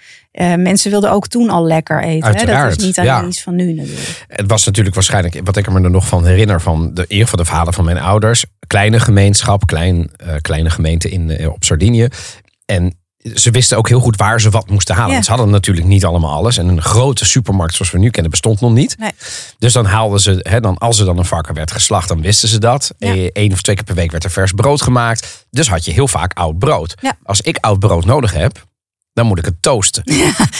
[0.57, 2.26] mensen wilden ook toen al lekker eten.
[2.26, 2.33] Hè?
[2.33, 3.25] Dat Uiteraard, is niet alleen ja.
[3.25, 4.25] iets van nu natuurlijk.
[4.28, 6.61] Het was natuurlijk waarschijnlijk, wat ik er me er nog van herinner...
[6.61, 8.45] van de eer van de verhalen van mijn ouders.
[8.66, 12.09] Kleine gemeenschap, klein, kleine gemeente in, op Sardinië.
[12.66, 13.03] En
[13.35, 15.09] ze wisten ook heel goed waar ze wat moesten halen.
[15.09, 15.14] Ja.
[15.14, 16.59] Want ze hadden natuurlijk niet allemaal alles.
[16.59, 18.99] En een grote supermarkt zoals we nu kennen bestond nog niet.
[18.99, 19.11] Nee.
[19.59, 22.49] Dus dan haalden ze, hè, dan, als er dan een varken werd geslacht, dan wisten
[22.49, 22.95] ze dat.
[22.99, 23.14] Ja.
[23.14, 25.47] Eh, Eén of twee keer per week werd er vers brood gemaakt.
[25.50, 26.95] Dus had je heel vaak oud brood.
[27.00, 27.16] Ja.
[27.23, 28.64] Als ik oud brood nodig heb,
[29.12, 30.04] dan moet ik het toasten.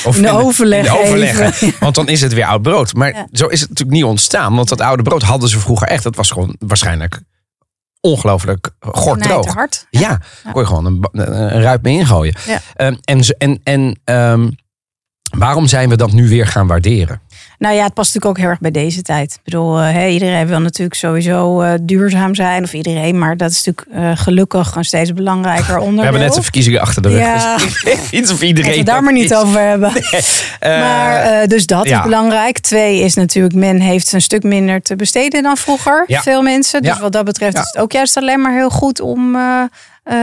[0.05, 1.75] Of In de overleg in overleggen.
[1.81, 2.95] Want dan is het weer oud brood.
[2.95, 4.55] Maar zo is het natuurlijk niet ontstaan.
[4.55, 6.03] Want dat oude brood hadden ze vroeger echt.
[6.03, 7.21] Dat was gewoon waarschijnlijk
[8.05, 9.55] ongelooflijk gorddroog.
[9.55, 9.87] hard.
[9.91, 10.21] Ja,
[10.53, 12.35] kon je gewoon een, ruit mee ingooien.
[12.47, 12.61] Ja.
[12.75, 14.51] Ehm, en en, en ehm,
[15.39, 17.21] waarom zijn we dat nu weer gaan waarderen?
[17.65, 19.33] Nou ja, het past natuurlijk ook heel erg bij deze tijd.
[19.33, 22.63] Ik bedoel, eh, iedereen wil natuurlijk sowieso eh, duurzaam zijn.
[22.63, 25.97] Of iedereen, maar dat is natuurlijk eh, gelukkig een steeds belangrijker onderdeel.
[25.97, 27.19] We hebben net de verkiezingen achter de rug.
[27.19, 27.57] Ja.
[27.57, 28.71] Dus iets of Laten iedereen.
[28.71, 29.37] we het daar maar niet is.
[29.37, 29.93] over hebben.
[30.61, 31.99] Maar dus dat ja.
[31.99, 32.59] is belangrijk.
[32.59, 36.05] Twee is natuurlijk, men heeft een stuk minder te besteden dan vroeger.
[36.07, 36.23] Ja.
[36.23, 36.83] Veel mensen.
[36.83, 39.37] Dus wat dat betreft is het ook juist alleen maar heel goed om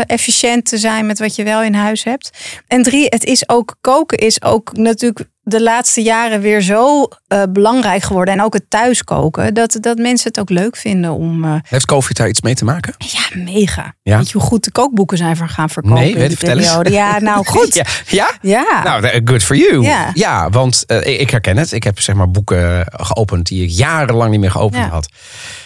[0.07, 2.29] efficiënt te zijn met wat je wel in huis hebt.
[2.67, 7.43] En drie, het is ook koken is ook natuurlijk de laatste jaren weer zo eh,
[7.49, 8.33] belangrijk geworden.
[8.33, 9.53] En ook het thuiskoken.
[9.53, 11.43] Dat, dat mensen het ook leuk vinden om.
[11.45, 12.93] eh, Heeft COVID daar iets mee te maken?
[12.97, 13.93] ja, mega.
[14.01, 14.17] Ja?
[14.17, 15.97] Weet je hoe goed de kookboeken zijn voor gaan verkopen?
[15.99, 16.93] Nee, weet vertel eens.
[16.95, 17.73] Ja, nou goed.
[17.73, 17.85] Ja?
[18.07, 18.31] ja?
[18.41, 18.81] Ja.
[18.83, 19.81] Nou, eh, good for you.
[20.13, 20.49] Ja.
[20.49, 21.71] want eh, ik herken het.
[21.71, 24.89] Ik heb zeg maar boeken geopend die ik jarenlang niet meer geopend Ja.
[24.89, 25.09] had.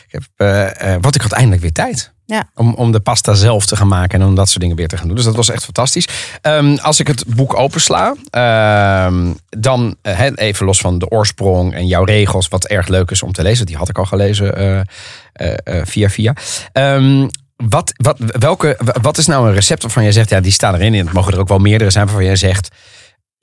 [0.10, 2.14] Ik heb, want ik had eindelijk weer tijd.
[2.26, 2.50] Ja.
[2.54, 4.98] Om, om de pasta zelf te gaan maken en om dat soort dingen weer te
[4.98, 5.16] gaan doen.
[5.16, 6.08] Dus dat was echt fantastisch.
[6.42, 11.88] Ehm, als ik het boek opensla, ehm, dan eh, even los van de oorsprong en
[11.88, 13.66] jouw regels, wat erg leuk is om te lezen.
[13.66, 14.80] Die had ik al gelezen eh,
[15.34, 16.34] eh, via via.
[16.72, 20.76] Ehm, wat, wat, welke, wat is nou een recept waarvan jij zegt, ja, die staan
[20.76, 20.94] erin.
[20.94, 22.70] En het mogen er ook wel meerdere zijn waarvan jij zegt,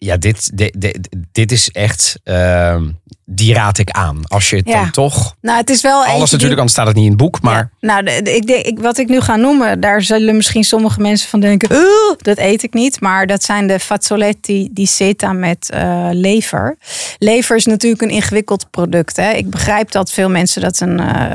[0.05, 2.89] ja, dit, dit, dit, dit is echt, ehm,
[3.25, 4.21] die raad ik aan.
[4.27, 4.81] Als je het Ja.
[4.81, 7.21] dan toch, Nou, het is wel alles die- natuurlijk, anders staat het niet in het
[7.21, 7.41] boek.
[7.41, 7.87] Maar Ja.
[7.89, 11.01] Nou, de- de- ik denk, ik, wat ik nu ga noemen, daar zullen misschien sommige
[11.01, 13.01] mensen van denken: "Ugh, dat eet ik niet.
[13.01, 16.77] Maar dat zijn de fazzoletti di seta met eh, lever.
[17.19, 19.17] Lever is natuurlijk een ingewikkeld product.
[19.17, 19.31] Hè.
[19.31, 21.33] Ik begrijp dat veel mensen dat een eh,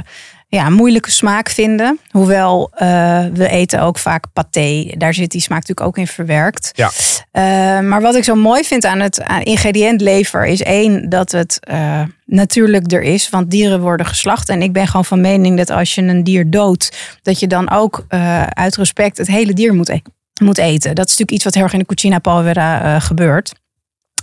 [0.50, 2.00] ja, moeilijke smaak vinden.
[2.12, 4.94] Hoewel eh, we eten ook vaak paté.
[4.98, 6.72] Daar zit die smaak natuurlijk ook in verwerkt.
[6.76, 6.92] ja,
[7.32, 7.44] Uh,
[7.80, 11.60] maar wat ik zo mooi vind aan het aan ingrediënt lever is één dat het
[11.72, 14.50] uh, natuurlijk er is, want dieren worden geslacht.
[14.50, 17.70] En ik ben gewoon van mening dat als je een dier doodt, dat je dan
[17.70, 18.06] ook
[18.50, 20.00] uit respect het hele dier moet, e
[20.42, 20.96] moet eten.
[20.96, 23.54] Dat is natuurlijk iets wat heel erg in de Cucina Povera gebeurt.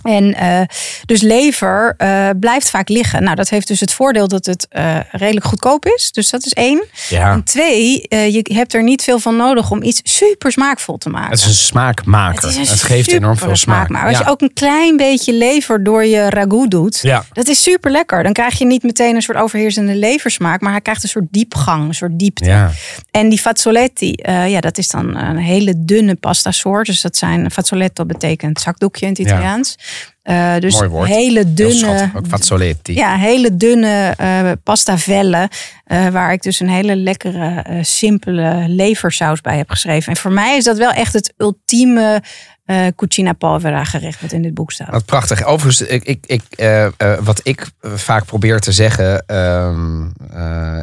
[0.05, 0.61] En uh,
[1.05, 3.23] dus lever uh, blijft vaak liggen.
[3.23, 6.11] Nou, dat heeft dus het voordeel dat het uh, redelijk goedkoop is.
[6.11, 6.85] Dus dat is één.
[7.09, 7.31] Ja.
[7.31, 11.29] En twee, je hebt er niet veel van nodig om iets super smaakvol te maken.
[11.29, 12.47] Het is een smaakmaker.
[12.47, 13.89] Het, een het geeft enorm veel smaak.
[13.89, 17.25] Maar als je ook een klein beetje lever door je ragout doet, ja.
[17.33, 18.23] dat is super lekker.
[18.23, 21.87] Dan krijg je niet meteen een soort overheersende leversmaak, maar hij krijgt een soort diepgang,
[21.87, 22.69] een soort diepte.
[23.11, 24.13] En die fazzoletti,
[24.47, 26.85] ja, dat is dan een hele dunne pasta soort.
[26.85, 29.77] Dus dat zijn fazzoletto betekent zakdoekje in het Italiaans.
[30.23, 31.07] Uh, dus Mooi woord.
[31.07, 32.93] hele dunne, ook fazzoletti.
[32.93, 35.49] Ja, hele dunne uh, pasta vellen.
[35.87, 40.11] Uh, waar ik dus een hele lekkere, simpele leversaus bij heb geschreven.
[40.11, 42.21] En voor mij is dat wel echt het ultieme
[42.65, 44.89] uh, cucina povera gerecht wat in dit boek staat.
[44.89, 45.43] Wat prachtig.
[45.43, 50.13] Overigens, ik, ik, ik, uh, uh, wat ik vaak probeer te zeggen, um,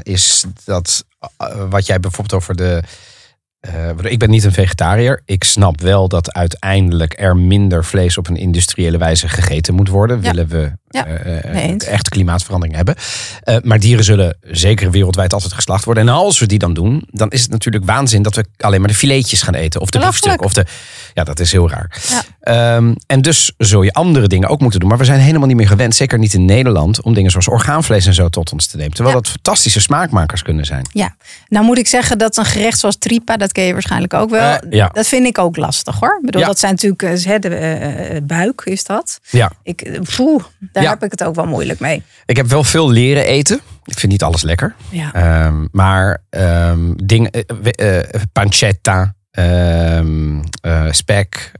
[0.02, 1.04] is dat
[1.68, 2.82] wat jij bijvoorbeeld over de
[3.62, 5.22] eh, ik ben niet een vegetariër.
[5.24, 10.22] Ik snap wel dat uiteindelijk er minder vlees op een industriële wijze gegeten moet worden.
[10.22, 10.30] Ja.
[10.30, 12.94] Willen we Ja, eh, eh, echt klimaatverandering hebben.
[13.40, 16.08] Eh, maar dieren zullen zeker wereldwijd altijd geslacht worden.
[16.08, 18.88] En als we die dan doen, dan is het natuurlijk waanzin dat we alleen maar
[18.88, 19.80] de filetjes gaan eten.
[19.80, 20.42] Of de biefstuk.
[20.42, 20.66] Of de,
[21.14, 22.00] ja, dat is heel raar.
[22.08, 22.22] Ja.
[22.40, 24.88] Ehm, en dus zul je andere dingen ook moeten doen.
[24.88, 28.06] Maar we zijn helemaal niet meer gewend, zeker niet in Nederland, om dingen zoals orgaanvlees
[28.06, 28.92] en zo tot ons te nemen.
[28.92, 29.22] Terwijl Ja.
[29.22, 30.88] dat fantastische smaakmakers kunnen zijn.
[30.92, 31.14] Ja,
[31.48, 34.58] nou moet ik zeggen dat een gerecht zoals tripa, dat ken je waarschijnlijk ook wel.
[34.70, 34.88] Ja.
[34.92, 36.16] Dat vind ik ook lastig hoor.
[36.20, 39.20] Ik bedoel, dat zijn natuurlijk hè, de buik is dat.
[39.30, 39.52] Ja.
[39.62, 40.90] Ik, eh, poeh, daar Ja.
[40.90, 42.02] heb ik het ook wel moeilijk mee.
[42.26, 43.60] Ik heb wel veel leren eten.
[43.84, 44.74] Ik vind niet alles lekker.
[44.90, 45.12] Ja.
[45.12, 47.98] Ehm, maar ehm dingen, eh,
[48.32, 51.52] pancetta, ehm, eh, spek,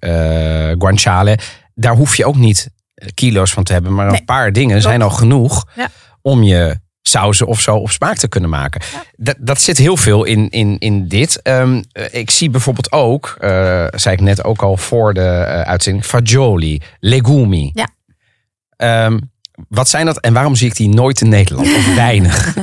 [0.79, 1.39] guanciale.
[1.75, 2.71] Daar hoef je ook niet
[3.15, 3.95] kilo's van te hebben.
[3.95, 5.89] Maar een paar dingen zijn al genoeg Ja.
[6.23, 8.81] om je sauzen of zo op smaak te kunnen maken.
[9.17, 11.41] Dat, dat zit heel veel in, in, in dit.
[12.11, 13.37] Ik zie bijvoorbeeld ook,
[13.91, 17.71] zei ik net ook al voor de eh, uitzending, fagioli, legumi.
[17.75, 17.89] Ja.
[18.83, 19.19] Ehm,
[19.69, 21.67] wat zijn dat en waarom zie ik die nooit in Nederland?
[21.77, 22.55] Of weinig?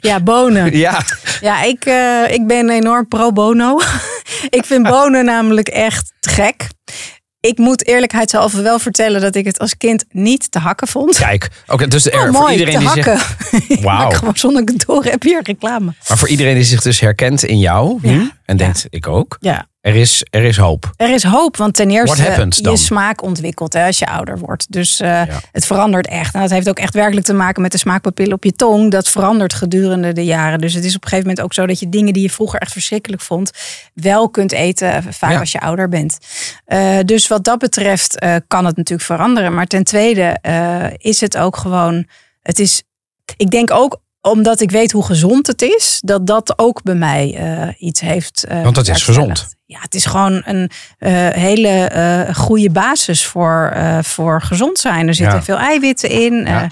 [0.00, 0.76] ja, bonen.
[0.76, 1.02] ja,
[1.40, 3.80] Ja, ik, eh, ik ben enorm pro bono.
[4.58, 6.66] ik vind bonen namelijk echt gek.
[7.40, 11.16] Ik moet eerlijkheidshalve wel vertellen dat ik het als kind niet te hakken vond.
[11.16, 11.48] kijk.
[11.66, 13.18] Oké, dus er, Oh, voor mooi, iedereen die hakken.
[13.68, 14.10] Ik Wauw.
[14.10, 15.92] gewoon zonder door heb hier reclame.
[16.08, 18.30] maar voor iedereen die zich dus herkent in jou Ja.
[18.44, 20.92] En denkt ik ook, Ja, er is, er is hoop.
[20.96, 24.72] Er is hoop, want ten eerste je smaak ontwikkelt hè, als je ouder wordt.
[24.72, 25.40] Dus eh, Ja.
[25.52, 26.34] het verandert echt.
[26.34, 28.90] En dat heeft ook echt werkelijk te maken met de smaakpapillen op je tong.
[28.90, 30.58] Dat verandert gedurende de jaren.
[30.60, 32.60] Dus het is op een gegeven moment ook zo dat je dingen die je vroeger
[32.60, 33.50] echt verschrikkelijk vond,
[33.94, 35.38] wel kunt eten, vaak Ja.
[35.38, 36.18] als je ouder bent.
[36.64, 39.54] Eh, dus wat dat betreft eh, kan het natuurlijk veranderen.
[39.54, 42.06] Maar ten tweede eh, is het ook gewoon.
[42.42, 42.82] Het is,
[43.36, 47.34] ik denk ook omdat ik weet hoe gezond het is, dat dat ook bij mij
[47.36, 48.44] eh, iets heeft.
[48.44, 49.54] eh, Want het is gezond.
[49.66, 55.08] Ja, het is gewoon een eh, hele goede basis voor, voor gezond zijn.
[55.08, 55.42] Er zitten Ja.
[55.44, 56.68] veel eiwitten in, Ja.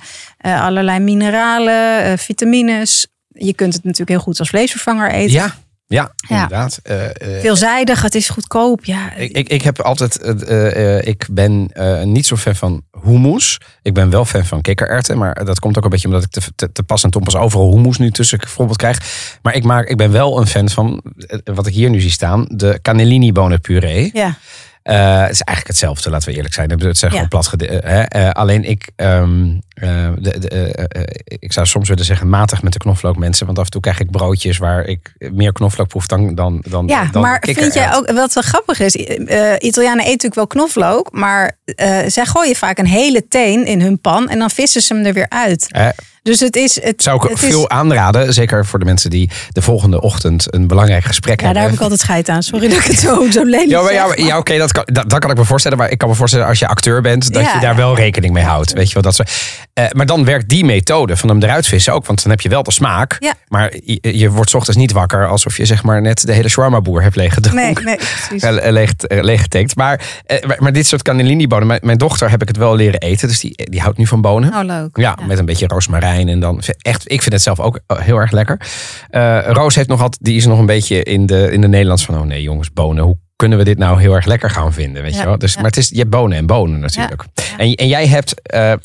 [0.64, 3.06] allerlei mineralen, vitamines.
[3.28, 5.32] Je kunt het natuurlijk heel goed als vleesvervanger eten.
[5.32, 5.54] Ja,
[5.92, 6.34] ja, Ja.
[6.42, 6.80] inderdaad.
[6.82, 8.84] Eh, eh, Veelzijdig, het is goedkoop.
[8.84, 11.70] Ja, ik, ik, ik heb altijd, eh, ik ben
[12.04, 13.60] niet zo fan van hummus.
[13.82, 16.40] Ik ben wel fan van kikkererwten, maar dat komt ook een beetje omdat ik te,
[16.56, 18.98] te, te pas en ton pas overal hummus nu tussen bijvoorbeeld krijg.
[19.42, 21.02] Maar ik, maak, ik ben wel een fan van,
[21.44, 24.10] wat ik hier nu zie staan, de cannellini bonenpuree.
[24.12, 24.36] ja.
[24.82, 26.70] Eh, het is eigenlijk hetzelfde, laten we eerlijk zijn.
[26.70, 27.16] Het zijn Ja.
[27.16, 27.52] gewoon plat.
[27.52, 30.88] Eh, alleen ik, ehm, eh, de, de,
[31.24, 33.46] ik zou soms willen zeggen matig met de knoflook mensen.
[33.46, 36.86] Want af en toe krijg ik broodjes waar ik meer knoflook proef dan, dan, dan,
[36.86, 38.94] Ja, dan maar vind jij ook, wat wel grappig is,
[39.58, 41.58] Italianen eten natuurlijk wel knoflook, maar
[42.06, 45.12] zij gooien vaak een hele teen in hun pan en dan vissen ze hem er
[45.12, 45.68] weer uit.
[46.22, 46.82] Dus het is.
[46.82, 50.54] Het, zou ik het veel is, aanraden, zeker voor de mensen die de volgende ochtend
[50.54, 51.74] een belangrijk gesprek Ja, daar heb hebben.
[51.76, 52.42] ik altijd scheid aan.
[52.42, 54.82] Sorry dat ik het zo, zo lelijk Ja, maar, ja, maar- ja oké, dat, kan,
[54.92, 55.78] dat, dat kan ik me voorstellen.
[55.78, 58.32] Maar ik kan me voorstellen als je acteur bent, dat Ja, je daar wel rekening
[58.32, 58.72] mee houdt.
[58.72, 59.22] Weet je wel, dat zo.
[59.72, 62.06] Eh, maar dan werkt die methode van hem eruit vissen ook.
[62.06, 63.16] Want dan heb je wel de smaak.
[63.18, 63.34] Ja.
[63.48, 66.48] Maar je, je wordt 's ochtends niet wakker alsof je zeg maar net de hele
[66.48, 67.84] shawarma boer hebt leeggedronken.
[67.84, 68.42] Nee, nee, precies.
[68.42, 69.76] Eh, leeg, eh, leeggetekend.
[69.76, 70.00] Maar,
[70.46, 71.66] maar, maar dit soort cannellini bonen.
[71.66, 73.28] Mijn, mijn dochter heb ik het wel leren eten.
[73.28, 74.54] Dus die, die houdt nu van bonen.
[74.54, 74.96] Oh, leuk.
[74.96, 77.02] Ja, met een beetje roosmarijn en dan echt.
[77.12, 78.60] Ik vind het zelf ook heel erg lekker.
[79.10, 82.04] Eh, Roos heeft nog altijd, die is nog een beetje in de, in de Nederlands
[82.04, 83.04] van, oh nee jongens, bonen.
[83.04, 85.02] Hoe kunnen we dit nou heel erg lekker gaan vinden?
[85.02, 85.38] Weet Ja, je wel?
[85.38, 85.60] Dus, ja.
[85.60, 87.24] Maar het is, je hebt bonen en bonen natuurlijk.
[87.34, 87.42] Ja.
[87.56, 88.78] En, en jij hebt, eh, eh,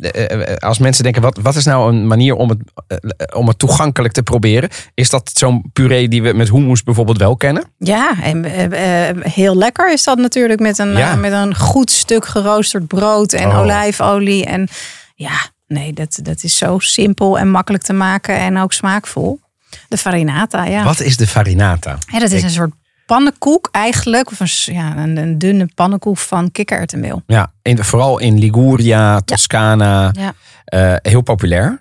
[0.51, 2.97] eh, als mensen denken, wat, wat is nou een manier om het, eh,
[3.37, 4.69] om het toegankelijk te proberen?
[4.93, 7.63] Is dat zo'n puree die we met hummus bijvoorbeeld wel kennen?
[7.77, 11.91] Ja, en eh, eh, heel lekker is dat natuurlijk met een, eh, met een goed
[11.91, 13.59] stuk geroosterd brood en Oh.
[13.59, 14.45] olijfolie.
[14.45, 14.67] En
[15.15, 15.35] ja,
[15.67, 19.39] nee, dat, dat is zo simpel en makkelijk te maken en ook smaakvol.
[19.87, 20.83] De farinata, ja.
[20.83, 21.97] Wat is de farinata?
[22.11, 22.71] Ja, dat is Ik- een soort
[23.05, 24.31] pannenkoek eigenlijk.
[24.31, 27.21] Of een, ja, een, een dunne pannenkoek van kikkererwtenmeel.
[27.27, 30.33] Ja, in, vooral in Liguria, Toscana, Ja.
[30.65, 31.77] eh, heel populair.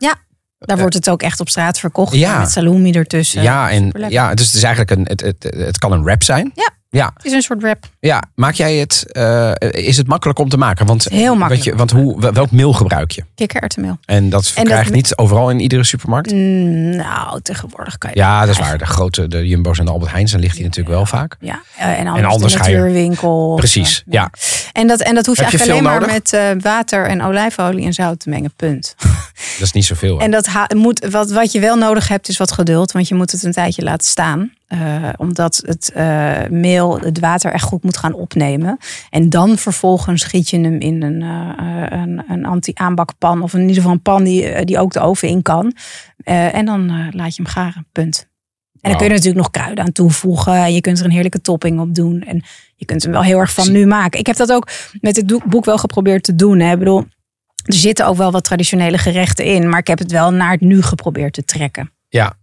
[0.59, 2.15] Daar wordt het ook echt op straat verkocht.
[2.15, 2.39] Ja.
[2.39, 3.43] Met salumi ertussen.
[3.43, 6.53] ja, en, ja, dus het is eigenlijk een, het, het, het kan een wrap zijn.
[6.55, 6.71] Ja.
[6.91, 7.89] Ja, Het is een soort wrap.
[8.01, 8.23] Ja.
[8.35, 10.87] maak jij het, eh, is het makkelijk om te maken?
[10.87, 13.25] Want, Heel makkelijk je, want hoe, welk meel gebruik je?
[13.35, 13.99] Kikkererwtenmeel.
[14.05, 16.33] En dat verkrijg je niet overal in iedere supermarkt?
[16.33, 18.79] Mm, nou, tegenwoordig kan je Ja, dat is waar.
[18.79, 21.37] De grote, de Jumbo's en de Albert Heijns, dan ligt die natuurlijk wel vaak.
[21.41, 23.55] Ja, eh, en anders, anders de ga je- natuurwinkel.
[23.57, 24.31] Precies, eh, ja.
[24.73, 26.23] En dat, en dat hoef je Heb je eigenlijk alleen maar
[26.55, 28.53] met water en olijfolie en zout te mengen.
[28.57, 28.95] Punt.
[29.59, 30.19] Dat is niet zoveel.
[30.19, 30.25] hè?
[30.25, 32.93] En dat moet, wat, wat je wel nodig hebt is wat geduld.
[32.93, 34.53] Want je moet het een tijdje laten staan.
[35.17, 35.93] Omdat het
[36.51, 38.79] meel het water echt goed moet gaan opnemen.
[39.11, 43.43] En dan vervolgens giet je hem in een, eh, een, een anti-aanbakpan.
[43.43, 45.73] Of in ieder geval een pan die, eh, die ook de oven in kan.
[46.17, 47.87] Eh, en dan laat je hem garen.
[47.93, 48.29] Punt.
[48.81, 50.55] En dan kun je natuurlijk nog kruiden aan toevoegen.
[50.55, 52.21] En je kunt er een heerlijke topping op doen.
[52.21, 52.43] En
[52.77, 54.19] je kunt hem wel heel erg van nu maken.
[54.19, 54.69] Ik heb dat ook
[55.01, 56.59] met dit boek wel geprobeerd te doen.
[56.59, 56.73] Hè.
[56.73, 57.05] Ik bedoel,
[57.65, 59.69] er zitten ook wel wat traditionele gerechten in.
[59.69, 61.93] Maar ik heb het wel naar het nu geprobeerd te trekken.
[62.09, 62.37] Ja,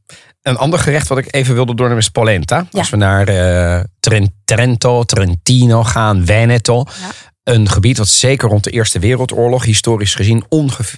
[0.43, 2.67] een ander gerecht wat ik even wilde doornemen is polenta.
[2.71, 3.83] Als we naar uh,
[4.43, 6.85] Trento, Trentino gaan, Veneto.
[7.01, 7.09] Ja.
[7.43, 10.45] Een gebied wat zeker rond de Eerste Wereldoorlog historisch gezien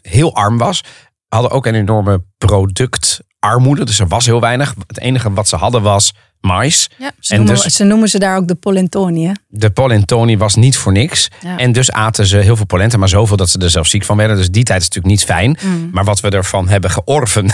[0.01, 0.83] heel arm was.
[1.27, 3.85] Hadden ook een enorme productarmoede.
[3.85, 4.73] Dus er was heel weinig.
[4.87, 6.13] Het enige wat ze hadden was
[6.45, 6.89] mais.
[6.97, 9.31] Ja, ze, en noemen, dus, ze noemen ze daar ook de polentoni.
[9.47, 11.27] De polentoni was niet voor niks.
[11.57, 14.17] En dus aten ze heel veel polenta, maar zoveel dat ze er zelf ziek van
[14.17, 14.37] werden.
[14.37, 15.57] Dus die tijd is natuurlijk niet fijn.
[15.61, 15.89] Mm.
[15.91, 17.45] Maar wat we ervan hebben georven,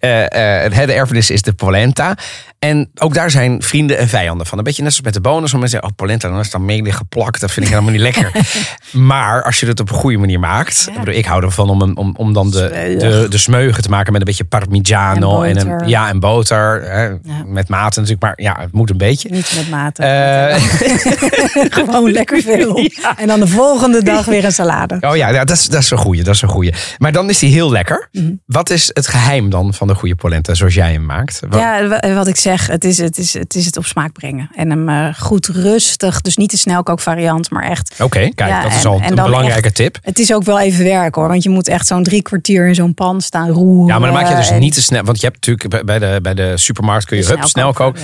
[0.00, 0.28] ja.
[0.30, 2.16] uh, uh, de erfenis is de polenta.
[2.62, 4.58] En ook daar zijn vrienden en vijanden van.
[4.58, 5.52] Een beetje net zoals met de bonus.
[5.52, 7.40] Om mensen zeggen, oh polenta, dan is dan mede geplakt.
[7.40, 8.32] Dat vind ik helemaal niet lekker.
[9.12, 10.86] maar als je het op een goede manier maakt.
[10.88, 14.12] Ik, bedoel, ik hou ervan om, om, om dan de, de, de smeugen te maken
[14.12, 15.42] met een beetje parmigiano.
[15.42, 16.82] En, een, ja, en boter.
[16.82, 17.10] Hè,
[17.46, 18.22] Met mate natuurlijk.
[18.22, 19.30] Maar ja, het moet een beetje.
[19.30, 20.02] Niet met mate.
[20.02, 22.88] Uh, Gewoon lekker veel.
[23.16, 24.96] En dan de volgende dag weer een salade.
[25.00, 26.22] Oh ja, dat is, dat is een goeie.
[26.22, 26.74] Dat is een goeie.
[26.98, 28.08] Maar dan is die heel lekker.
[28.12, 28.32] Mhm.
[28.46, 31.40] Wat is het geheim dan van de goede polenta zoals jij hem maakt?
[31.48, 31.58] Wat...
[31.58, 34.50] Ja, wat ik zeg het is het, is, het is het op smaak brengen.
[34.54, 37.94] En hem uh, goed rustig, dus niet de snelkookvariant, maar echt.
[38.00, 39.98] Oké, kijk, dat is al een belangrijke tip.
[40.02, 42.74] Het is ook wel even werk hoor, want je moet echt zo'n drie kwartier in
[42.74, 43.86] zo'n pan staan roeren.
[43.86, 46.18] Ja, maar dan maak je dus niet te snel, want je hebt natuurlijk bij de,
[46.22, 47.96] bij de supermarkt kun je hup, snelkook,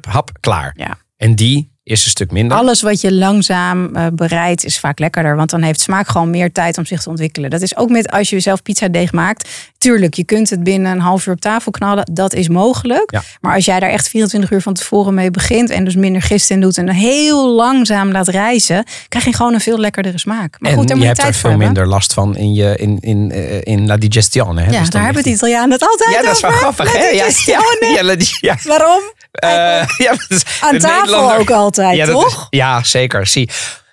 [0.00, 0.74] hap, klaar.
[0.76, 0.98] Ja.
[1.16, 2.56] En die is een stuk minder.
[2.56, 5.36] Alles wat je langzaam uh, bereidt is vaak lekkerder.
[5.36, 7.50] Want dan heeft smaak gewoon meer tijd om zich te ontwikkelen.
[7.50, 9.48] Dat is ook met als je zelf pizza deeg maakt.
[9.82, 12.08] Tuurlijk, je kunt het binnen een half uur op tafel knallen.
[12.12, 13.20] Dat is mogelijk.
[13.40, 15.70] Maar als jij daar echt 24 uur van tevoren mee begint.
[15.70, 16.78] En dus minder gist in doet.
[16.78, 18.84] En heel langzaam laat reizen.
[19.08, 20.56] Krijg je gewoon een veel lekkerdere smaak.
[20.58, 23.30] Maar en goed, je hebt er veel minder last van in, je, in, in, in,
[23.30, 24.62] eh, in la digestione.
[24.62, 24.70] Hè?
[24.70, 26.20] Ja, dus daar hebben het Italianen het altijd over.
[26.20, 26.92] Ja, dat is wel grappig.
[26.92, 26.98] Hè?
[26.98, 27.60] Ja, ja,
[28.40, 29.02] ja, Waarom?
[29.44, 29.50] Uh,
[30.06, 32.26] ja, dus Aan tafel ook altijd, ja, toch?
[32.26, 33.26] Is, ja, zeker.
[33.26, 33.50] Zie.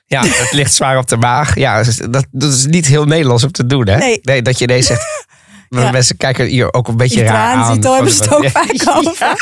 [0.08, 1.56] Ja, het ligt zwaar op de maag.
[1.56, 3.98] Ja, dat, dat is niet heel Nederlands om te doen, hè?
[3.98, 4.20] Nee.
[4.24, 5.02] nee dat je ineens zegt,
[5.70, 5.92] ja.
[5.92, 7.74] Mensen kijken hier ook een beetje raar aan.
[7.74, 9.36] Ziet hebben ze het ook vaak over.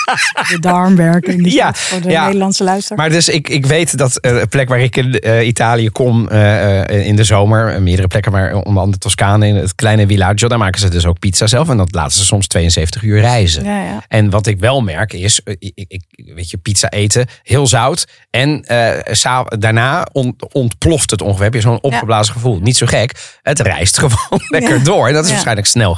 [0.49, 1.51] De darmwerking.
[1.53, 1.73] Ja.
[1.73, 2.97] Voor de Nederlandse luisteraar.
[2.97, 6.29] Maar dus ik, ik weet dat uh, een plek waar ik in uh, Italië kom
[6.31, 7.81] uh, in de zomer.
[7.81, 10.47] meerdere plekken, maar onder andere Toscane in het kleine villaggio.
[10.47, 11.69] Daar maken ze dus ook pizza zelf.
[11.69, 13.63] En dat laten ze soms 72 uur reizen.
[13.63, 14.03] Ja, ja.
[14.07, 17.27] En wat ik wel merk is, ik, ik, weet je, pizza eten.
[17.43, 18.07] Heel zout.
[18.29, 18.65] En
[19.59, 20.07] daarna
[20.51, 21.43] ontploft het ongeveer.
[21.43, 22.59] Heb je zo'n opgeblazen gevoel.
[22.59, 23.39] Niet zo gek.
[23.41, 25.07] Het reist gewoon lekker door.
[25.07, 25.97] En dat is waarschijnlijk snel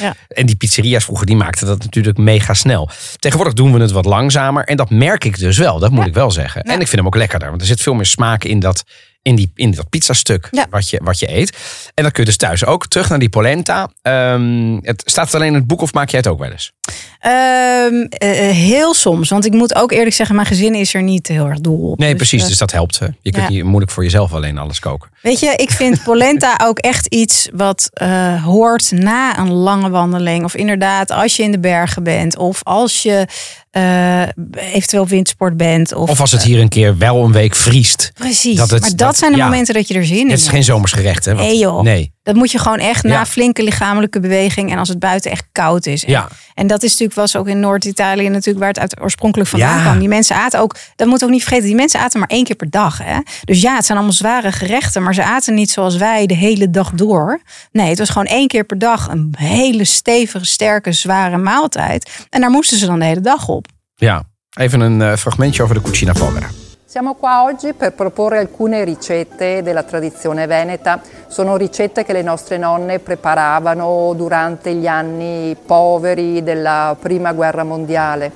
[0.00, 0.14] ja.
[0.28, 2.90] En die pizzeria's vroeger, die maakten dat natuurlijk mega snel.
[3.18, 4.64] Tegenwoordig doen we het wat langzamer.
[4.64, 6.62] En dat merk ik dus wel, dat moet ik wel zeggen.
[6.62, 8.84] En ik vind hem ook lekkerder, want er zit veel meer smaak in dat,
[9.22, 11.56] in die, in dat pizzastuk wat, je, wat je eet.
[11.94, 13.90] En dan kun je dus thuis ook terug naar die polenta.
[14.02, 16.72] Um, het, staat het alleen in het boek of maak jij het ook wel eens?
[17.26, 18.06] Um,
[18.54, 19.28] heel soms.
[19.28, 21.98] Want ik moet ook eerlijk zeggen, mijn gezin is er niet heel erg dol op.
[21.98, 22.42] Nee, dus, precies.
[22.42, 23.00] Uh, dus dat helpt.
[23.20, 25.10] Je kunt niet moeilijk voor jezelf alleen alles koken.
[25.22, 30.44] Weet je, ik vind polenta ook echt iets wat uh, hoort na een lange wandeling.
[30.44, 32.36] Of inderdaad, als je in de bergen bent.
[32.36, 33.26] Of als je
[33.72, 34.22] uh,
[34.74, 35.94] eventueel windsport bent.
[35.94, 38.12] Of, of als het hier een keer wel een week vriest.
[38.14, 38.56] Precies.
[38.56, 40.32] Dat het, maar dat, zijn de momenten dat je er zin in hebt.
[40.32, 41.34] Het is geen zomersgerecht, hè?
[41.34, 41.82] nee, joh.
[41.82, 42.12] Nee.
[42.22, 45.86] Dat moet je gewoon echt na flinke lichamelijke beweging en als het buiten echt koud
[45.86, 46.02] is.
[46.02, 46.28] Ja.
[46.54, 49.98] En dat is natuurlijk was ook in Noord-Italië natuurlijk waar het uit oorspronkelijk vandaan kwam.
[49.98, 52.56] Die mensen aten ook, dat moet ook niet vergeten, die mensen aten maar één keer
[52.56, 52.98] per dag.
[52.98, 53.18] Hè?
[53.44, 56.70] Dus ja, het zijn allemaal zware gerechten, maar ze aten niet zoals wij de hele
[56.70, 57.40] dag door.
[57.72, 62.10] Nee, het was gewoon één keer per dag een hele stevige, sterke, zware maaltijd.
[62.30, 63.66] En daar moesten ze dan de hele dag op.
[63.94, 64.22] Ja,
[64.58, 66.48] even een uh, fragmentje over de cucina povera.
[66.92, 71.00] Siamo qua oggi per proporre alcune ricette della tradizione veneta.
[71.26, 78.30] Sono ricette che le nostre nonne preparavano durante gli anni poveri della Prima Guerra Mondiale.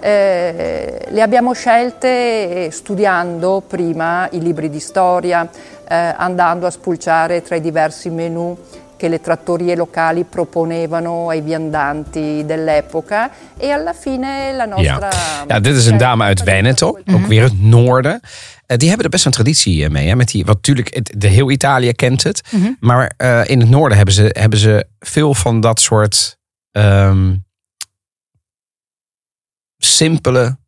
[0.00, 5.46] Eh, le abbiamo scelte studiando prima i libri di storia,
[5.86, 8.56] eh, andando a spulciare tra i diversi menù
[9.00, 13.30] che le trattorie locali proponevano ai viandanti dell'epoca.
[13.56, 15.08] E alla fine la nostra.
[15.10, 17.28] Ja, ja dit is een dame uit Veneto, ook mhm.
[17.28, 18.20] weer het noorden.
[18.66, 20.08] Uh, die hebben er best een traditie eh, mee.
[20.08, 20.16] Hè?
[20.16, 22.48] Met die, wat natuurlijk, de heel Italië kent het.
[22.50, 22.76] Mm -hmm.
[22.80, 26.38] Maar uh, in het noorden hebben ze, hebben ze veel van dat soort
[26.72, 27.44] um,
[29.78, 30.58] simpele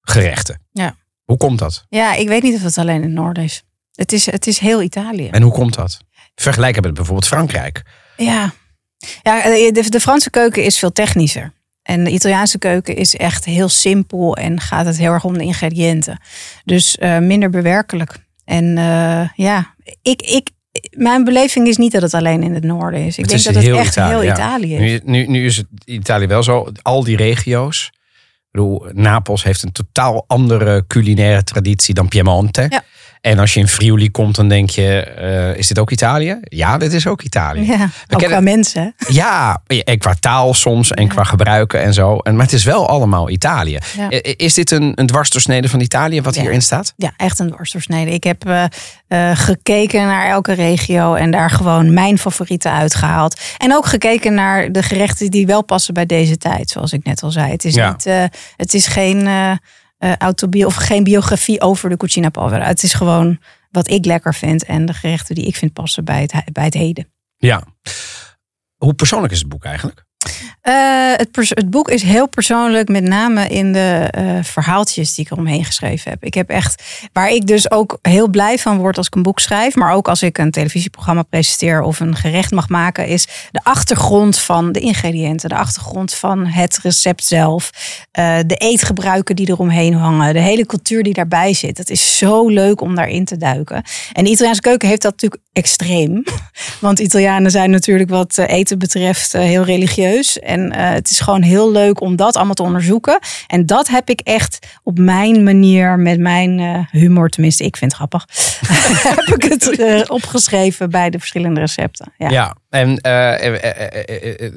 [0.00, 0.60] gerechten.
[0.72, 0.96] Ja.
[1.24, 1.84] Hoe komt dat?
[1.88, 3.62] Ja, ik weet niet of het alleen in het noorden is.
[3.92, 5.28] Het is, het is heel Italië.
[5.28, 5.98] En hoe komt dat?
[6.42, 7.82] Vergelijken met bijvoorbeeld Frankrijk.
[8.16, 8.52] Ja,
[9.22, 11.52] ja de, de Franse keuken is veel technischer.
[11.82, 15.44] En de Italiaanse keuken is echt heel simpel en gaat het heel erg om de
[15.44, 16.20] ingrediënten.
[16.64, 18.16] Dus uh, minder bewerkelijk.
[18.44, 20.50] En uh, ja, ik, ik,
[20.90, 23.18] mijn beleving is niet dat het alleen in het noorden is.
[23.18, 24.80] Ik het denk is dat het echt heel Italië is.
[24.80, 29.62] Nu, nu, nu, is het Italië wel zo, al die regio's Ik bedoel, Napels heeft
[29.62, 32.66] een totaal andere culinaire traditie dan Piemonte.
[32.68, 32.82] Ja.
[33.20, 36.38] En als je in Friuli komt, dan denk je, eh, is dit ook Italië?
[36.42, 37.66] Ja, dit is ook Italië.
[37.66, 38.94] Ja, ook kennen- qua mensen.
[39.08, 42.16] Ja, en qua taal soms en qua gebruiken en zo.
[42.18, 43.78] En, maar het is wel allemaal Italië.
[43.96, 44.08] Ja.
[44.20, 46.92] Is dit een, een dwarsdoorsnede van Italië wat hierin staat?
[46.96, 48.10] Ja, echt een dwarsdoorsnede.
[48.10, 48.64] Ik heb eh,
[49.08, 53.40] eh, gekeken naar elke regio en daar gewoon mijn favorieten uitgehaald.
[53.58, 57.22] En ook gekeken naar de gerechten die wel passen bij deze tijd, zoals ik net
[57.22, 57.50] al zei.
[57.50, 58.04] Het is, niet,
[58.56, 59.28] het is geen
[59.98, 62.66] autobio of geen biografie over de Cucina Povera.
[62.66, 63.38] Het is gewoon
[63.70, 66.74] wat ik lekker vind en de gerechten die ik vind passen bij het, bij het
[66.74, 67.12] heden.
[67.36, 67.62] Ja.
[68.76, 70.04] Hoe persoonlijk is het boek eigenlijk?
[70.68, 75.30] Eh, het, het boek is heel persoonlijk, met name in de eh, verhaaltjes die ik
[75.30, 76.24] eromheen geschreven heb.
[76.24, 79.40] Ik heb echt, waar ik dus ook heel blij van word als ik een boek
[79.40, 83.60] schrijf, maar ook als ik een televisieprogramma presenteer of een gerecht mag maken, is de
[83.62, 87.70] achtergrond van de ingrediënten, de achtergrond van het recept zelf,
[88.10, 91.78] eh, de eetgebruiken die eromheen hangen, de hele cultuur die daarbij zit.
[91.78, 93.82] Het is zo leuk om daarin te duiken.
[94.12, 96.24] En de Italiaanse keuken heeft dat natuurlijk extreem.
[96.80, 100.38] Want Italianen zijn natuurlijk wat eten betreft heel religieus.
[100.38, 103.18] En eh, het is gewoon heel leuk om dat allemaal te onderzoeken.
[103.46, 107.92] En dat heb ik echt op mijn manier, met mijn eh, humor, tenminste, ik vind
[107.92, 108.26] het grappig,
[109.16, 112.12] heb ik het eh, opgeschreven bij de verschillende recepten.
[112.18, 112.28] Ja.
[112.30, 112.94] Ja, en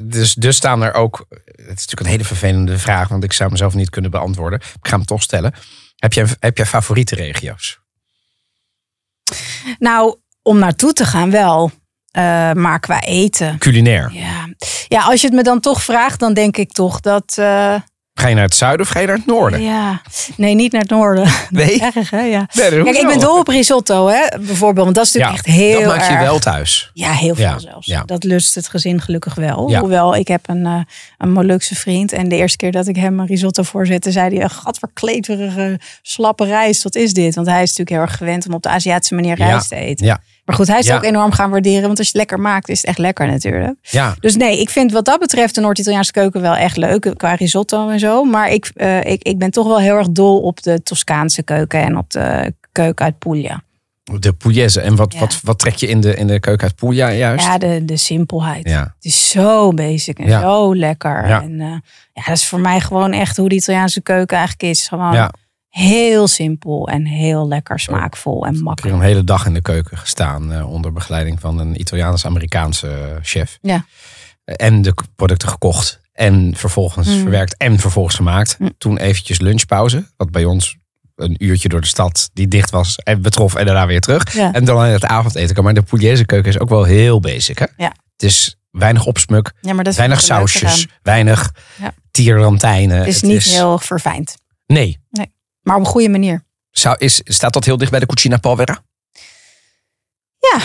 [0.09, 1.25] dus, dus staan er ook.
[1.29, 4.59] Het is natuurlijk een hele vervelende vraag, want ik zou mezelf niet kunnen beantwoorden.
[4.59, 5.53] Ik ga hem toch stellen.
[5.95, 7.79] Heb jij, heb jij favoriete regio's?
[9.79, 11.71] Nou, om naartoe te gaan wel.
[12.11, 13.57] Eh, maar qua eten.
[13.57, 14.09] Culinair.
[14.13, 14.47] Ja.
[14.87, 17.35] ja, als je het me dan toch vraagt, dan denk ik toch dat.
[17.37, 17.75] eh,
[18.13, 19.61] Ga je naar het zuiden of ga je naar het noorden?
[19.61, 20.01] Ja,
[20.37, 21.27] nee, niet naar het noorden.
[21.49, 21.81] Nee?
[21.95, 22.19] Erg, hè?
[22.21, 22.47] Ja.
[22.53, 24.83] Nee, Kijk, ik ben dol op risotto, hè, bijvoorbeeld.
[24.85, 26.21] Want dat is natuurlijk echt heel dat maak je erg...
[26.21, 26.89] wel thuis.
[26.93, 27.87] Ja, heel veel Ja, zelfs.
[27.87, 28.03] ja.
[28.05, 29.77] Dat lust het gezin gelukkig wel.
[29.79, 30.79] Hoewel, ik heb een, eh,
[31.17, 32.11] een Molukse vriend.
[32.11, 34.49] En de eerste keer dat ik hem een risotto voorzette, zei hij...
[34.49, 37.35] Gadverkleterige, slappe rijst, wat is dit?
[37.35, 40.05] Want hij is natuurlijk heel erg gewend om op de Aziatische manier rijst te eten.
[40.05, 40.21] Ja,
[40.51, 40.95] Maar goed, hij is Ja.
[40.95, 41.81] ook enorm gaan waarderen.
[41.85, 43.73] Want als je het lekker maakt, is het echt lekker natuurlijk.
[43.81, 44.15] ja.
[44.19, 47.13] Dus nee, ik vind wat dat betreft de Noord-Italiaanse keuken wel echt leuk.
[47.17, 48.23] Qua risotto en zo.
[48.23, 51.81] Maar ik, eh, ik, ik ben toch wel heel erg dol op de Toscaanse keuken.
[51.81, 53.61] En op de keuken uit Puglia.
[54.19, 54.81] De Pugliese.
[54.81, 55.19] En wat, Ja.
[55.19, 57.45] wat, wat trek je in de, in de keuken uit Puglia juist?
[57.45, 58.69] Ja, de, de simpelheid.
[58.69, 58.79] Ja.
[58.81, 60.41] Het is zo basic en Ja.
[60.41, 61.27] zo lekker.
[61.27, 61.41] Ja.
[61.41, 61.67] En eh,
[62.13, 64.87] ja, dat is voor mij gewoon echt hoe de Italiaanse keuken eigenlijk is.
[64.87, 65.31] Gewoon Ja.
[65.71, 68.95] Heel simpel en heel lekker smaakvol en Ik heb makkelijk.
[68.95, 73.57] een hele dag in de keuken gestaan eh, onder begeleiding van een Italiaans-Amerikaanse eh, chef.
[73.61, 73.85] Ja.
[74.43, 77.19] En de producten gekocht en vervolgens Mm.
[77.21, 78.59] verwerkt en vervolgens gemaakt.
[78.59, 78.69] Mm.
[78.77, 80.77] Toen eventjes lunchpauze, wat bij ons
[81.15, 84.33] een uurtje door de stad die dicht was en betrof en daarna weer terug.
[84.33, 84.53] Ja.
[84.53, 85.55] En dan alleen het avondeten.
[85.55, 85.63] kan.
[85.63, 87.59] Maar de Pugliese keuken is ook wel heel basic.
[87.59, 87.65] Hè?
[87.77, 87.93] Ja.
[88.13, 91.93] Het is weinig opsmuk, Ja, maar dat weinig sausjes, weinig Ja.
[92.11, 92.97] tierlantijnen.
[92.97, 94.35] Het is niet heel verfijnd.
[94.67, 94.99] Nee.
[95.61, 96.43] Maar op een goede manier.
[96.71, 98.83] Zou, is, staat dat heel dicht bij de Cucina Povera?
[100.39, 100.59] Ja,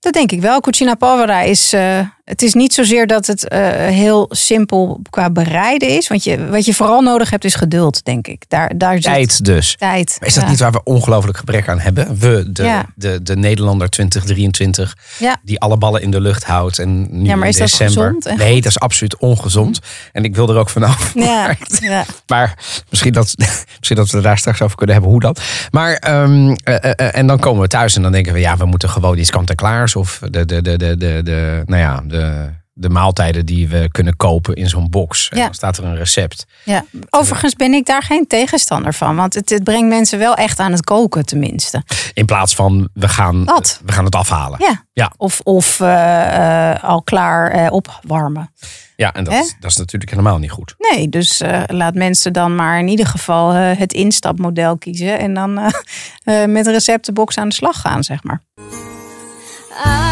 [0.00, 0.60] dat denk ik wel.
[0.60, 1.72] Cucina Povera is.
[1.72, 6.08] eh, het is niet zozeer dat het eh, heel simpel qua bereiden is.
[6.08, 8.44] Want je, wat je vooral nodig hebt is geduld, denk ik.
[8.48, 9.76] Daar, daar zit Tijd dus.
[9.78, 10.16] tijd.
[10.18, 10.50] Maar is dat Ja.
[10.50, 12.18] niet waar we ongelooflijk gebrek aan hebben?
[12.18, 12.86] We, de, Ja.
[12.94, 15.36] de, de Nederlander 2023, Ja.
[15.42, 16.78] die alle ballen in de lucht houdt.
[16.78, 17.94] En nu Ja, maar in is dat december.
[18.04, 19.78] gezond en nee, dat is absoluut ongezond.
[20.12, 21.12] En ik wil er ook vanaf.
[21.14, 22.04] Ja, Maar, ja.
[22.26, 22.58] maar
[22.90, 23.34] misschien, dat,
[23.78, 25.36] misschien dat we daar straks over kunnen hebben hoe dan.
[25.70, 28.56] Maar, ehm, eh, eh, eh, en dan komen we thuis en dan denken we, ja,
[28.56, 29.96] we moeten gewoon iets kant-en-klaars.
[29.96, 34.16] Of de, de, de, de, de, de, nou ja, de, de maaltijden die we kunnen
[34.16, 35.28] kopen in zo'n box.
[35.28, 35.44] En Ja.
[35.44, 36.46] dan staat er een recept.
[36.64, 36.84] Ja.
[37.10, 39.16] Overigens ben ik daar geen tegenstander van.
[39.16, 41.82] Want het, het brengt mensen wel echt aan het koken, tenminste.
[42.14, 43.44] In plaats van, we gaan,
[43.84, 44.58] we gaan het afhalen.
[44.62, 44.84] Ja.
[44.92, 45.12] Ja.
[45.16, 48.52] Of, of eh, eh, al klaar eh, opwarmen.
[48.96, 50.74] Ja, en dat, dat is natuurlijk helemaal niet goed.
[50.78, 55.18] Nee, dus eh, laat mensen dan maar in ieder geval het instapmodel kiezen.
[55.18, 55.72] En dan eh,
[56.42, 58.42] eh, met een receptenbox aan de slag gaan, zeg maar.
[59.84, 60.11] Astro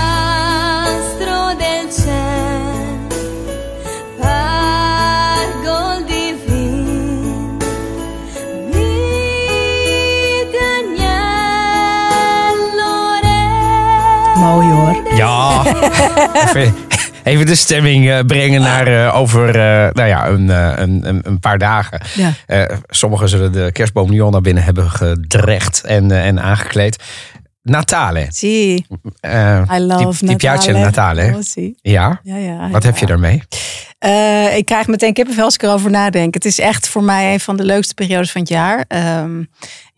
[14.70, 15.16] Mooi hoor.
[15.16, 15.62] Ja,
[16.46, 16.74] even,
[17.24, 21.58] even de stemming eh, brengen naar eh, over eh, nou ja, een, een, een, paar
[21.58, 22.00] dagen.
[22.14, 22.32] Ja.
[22.86, 27.04] Sommigen zullen de kerstboom nu al naar binnen hebben gedrecht en, en aangekleed.
[27.62, 28.26] Natale.
[28.28, 28.86] Zie,
[29.74, 31.34] I love die, die piace Natale.
[31.34, 31.64] Oh.
[31.82, 32.88] Ja, Ja, ja, wat ja.
[32.88, 33.42] heb je daarmee?
[34.56, 36.34] Ik krijg meteen kippenvel als ik erover nadenk.
[36.34, 38.84] Het is echt voor mij een van de leukste periodes van het jaar.
[38.88, 39.42] Ehm,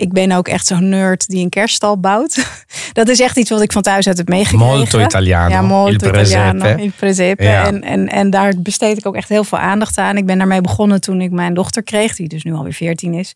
[0.03, 2.37] ik ben ook echt zo'n nerd die een kerststal bouwt.
[2.93, 4.67] Dat is echt iets wat ik van thuis uit heb meegekregen.
[4.77, 5.51] Molto Italiano.
[5.55, 7.43] Ja, molto Il italiano, il presepe.
[7.45, 7.67] Ja.
[7.67, 10.17] En, en, en daar besteed ik ook echt heel veel aandacht aan.
[10.17, 13.33] Ik ben daarmee begonnen toen ik mijn dochter kreeg, die dus nu alweer 14 is.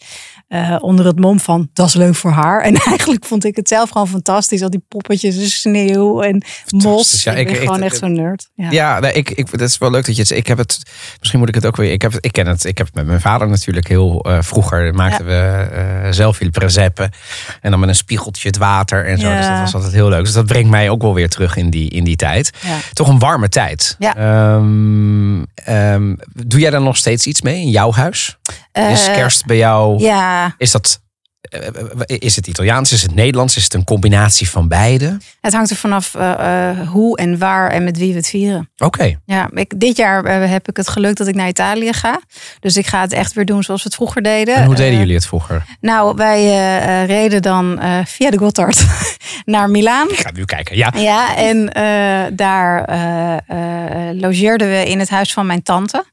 [0.48, 2.62] eh, onder het mom van, dat is leuk voor haar.
[2.62, 4.62] En eigenlijk vond ik het zelf gewoon fantastisch.
[4.62, 6.42] Al die poppetjes, sneeuw en
[6.76, 7.22] mos.
[7.22, 8.48] Ja, ik ik- ben ik- gewoon echt zo'n nerd.
[8.54, 8.70] Ja.
[8.70, 10.30] Ja, nee, ik, ik, dat is wel leuk dat je het.
[10.30, 10.80] Ik heb het.
[11.18, 11.92] Misschien moet ik het ook weer.
[11.92, 12.24] Ik heb het.
[12.24, 12.64] Ik ken het.
[12.64, 15.32] Ik heb het met mijn vader natuurlijk heel eh, vroeger maakten we
[16.02, 17.10] eh, zelf presepe
[17.60, 19.36] en dan met een spiegeltje het water en zo.
[19.36, 20.24] Dus dat was altijd heel leuk.
[20.24, 22.50] Dus dat brengt mij ook wel weer terug in die in die tijd.
[22.60, 22.76] Ja.
[22.92, 23.96] Toch een warme tijd.
[23.98, 24.16] Ja.
[24.16, 26.14] Ehm, ehm,
[26.46, 28.36] doe jij daar nog steeds iets mee in jouw huis?
[28.72, 29.98] Is Eh, kerst bij jou?
[30.02, 31.00] Ja, Is dat?
[31.48, 32.92] Eh, Is het Italiaans?
[32.92, 33.56] Is het Nederlands?
[33.56, 35.18] Is het een combinatie van beide?
[35.40, 38.70] het hangt er vanaf eh, hoe en waar en met wie we het vieren.
[38.78, 39.18] Oké.
[39.24, 42.20] Ja, ik, dit jaar heb ik het geluk dat ik naar Italië ga.
[42.60, 44.54] Dus ik ga het echt weer doen zoals we het vroeger deden.
[44.54, 45.64] En hoe deden jullie het vroeger?
[45.80, 48.86] Nou, wij reden dan via de Gotthard
[49.44, 50.08] naar Milaan.
[50.08, 50.76] Ik ga nu kijken.
[50.76, 50.92] Ja.
[50.96, 51.66] Ja, en
[52.36, 52.84] daar
[54.14, 56.04] logeerden we in het huis van mijn tante.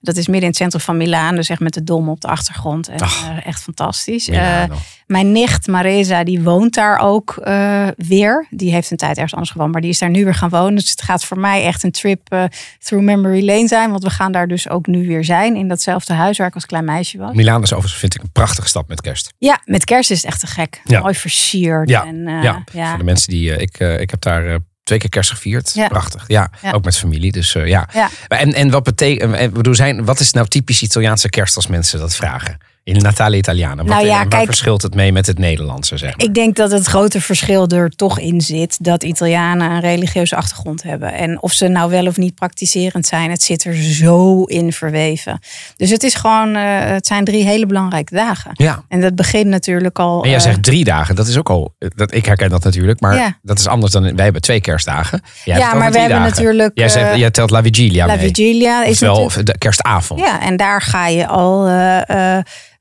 [0.00, 2.28] Dat is midden in het centrum van Milaan, dus echt met de dom op de
[2.28, 2.88] achtergrond.
[2.88, 2.98] En,
[3.44, 4.28] echt fantastisch.
[4.28, 4.76] Milano.
[5.06, 8.46] Mijn nicht Maresa, die woont daar ook eh, weer.
[8.50, 10.74] Die heeft een tijd ergens anders gewoond, maar die is daar nu weer gaan wonen.
[10.74, 12.44] Dus het gaat voor mij echt een trip eh,
[12.78, 13.90] through memory lane zijn.
[13.90, 16.66] Want we gaan daar dus ook nu weer zijn, in datzelfde huis waar ik als
[16.66, 17.34] klein meisje was.
[17.34, 19.32] Milaan is overigens vind ik een prachtige stad met kerst.
[19.38, 20.80] Ja, met kerst is het echt te gek.
[20.84, 21.00] Ja.
[21.00, 21.88] Mooi versierd.
[21.88, 22.64] Ja, en, eh, ja.
[22.72, 22.88] ja.
[22.88, 23.56] Voor de mensen die.
[23.56, 25.72] ik, ik heb daar twee keer kerst gevierd.
[25.74, 25.88] Ja.
[25.88, 26.24] Prachtig.
[26.26, 26.72] Ja, Ja.
[26.72, 27.32] ook met familie.
[27.32, 27.88] Dus ja.
[28.28, 30.06] En, en wat betekent.
[30.06, 32.58] wat is nou typisch Italiaanse kerst als mensen dat vragen?
[32.84, 33.76] In Natale Italiana.
[33.76, 36.26] Wat, Nou ja, waar kijk- verschilt het mee met het Nederlandse, zeg maar?
[36.26, 40.82] Ik denk dat het grote verschil er toch in zit dat Italianen een religieuze achtergrond
[40.82, 41.12] hebben.
[41.12, 45.38] En of ze nou wel of niet praktiserend zijn, het zit er zo in verweven.
[45.76, 48.50] Dus het is gewoon, eh, het zijn drie hele belangrijke dagen.
[48.54, 48.84] Ja.
[48.88, 50.22] En dat begint natuurlijk al.
[50.22, 51.14] En jij eh, zegt drie dagen.
[51.14, 51.74] Dat is ook al.
[51.78, 53.00] Dat, ik herken dat natuurlijk.
[53.00, 53.38] Maar Ja.
[53.42, 54.02] dat is anders dan.
[54.02, 55.20] Wij hebben twee kerstdagen.
[55.44, 56.30] Jij ja, maar we hebben dagen.
[56.36, 56.70] natuurlijk.
[56.74, 58.26] Jij, zegt, eh, jij telt La Vigilia La mee.
[58.26, 59.46] Vigilia is natuurlijk.
[59.46, 60.20] de kerstavond.
[60.20, 61.66] Ja, en daar ga je al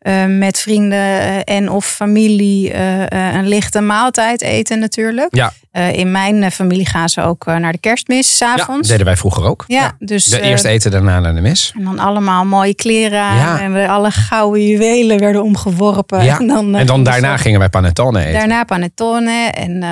[0.01, 5.35] eh, met vrienden eh, en of familie eh, een lichte maaltijd eten natuurlijk.
[5.35, 8.59] Ja, Eh, in mijn eh, familie gaan ze ook eh, naar de kerstmis ja, dat
[8.59, 8.87] s'avonds.
[8.87, 9.63] deden wij vroeger ook.
[9.67, 11.73] Ja, dus De eerste eten, daarna naar de mis.
[11.77, 13.59] en dan allemaal mooie kleren Ja.
[13.59, 16.23] en alle gouden juwelen werden omgeworpen.
[16.23, 16.39] Ja.
[16.39, 18.33] En dan, En dan gingen daarna gingen wij panettone eten.
[18.33, 19.31] Daarna panettone.
[19.51, 19.83] En,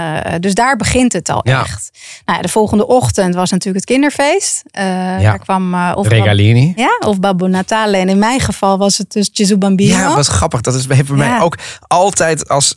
[0.42, 1.60] dus daar begint het al Ja.
[1.60, 1.90] echt.
[2.26, 4.64] Nou, ja, de volgende ochtend was natuurlijk het kinderfeest.
[5.22, 6.74] Daar kwam of, Regalini.
[6.76, 7.98] ja, of Babbo Natale.
[7.98, 9.98] En in mijn geval was het dus Gesù Bambino.
[9.98, 10.62] Ja, wat grappig.
[10.62, 11.58] Dat is, bij mij ook
[11.88, 12.76] altijd als.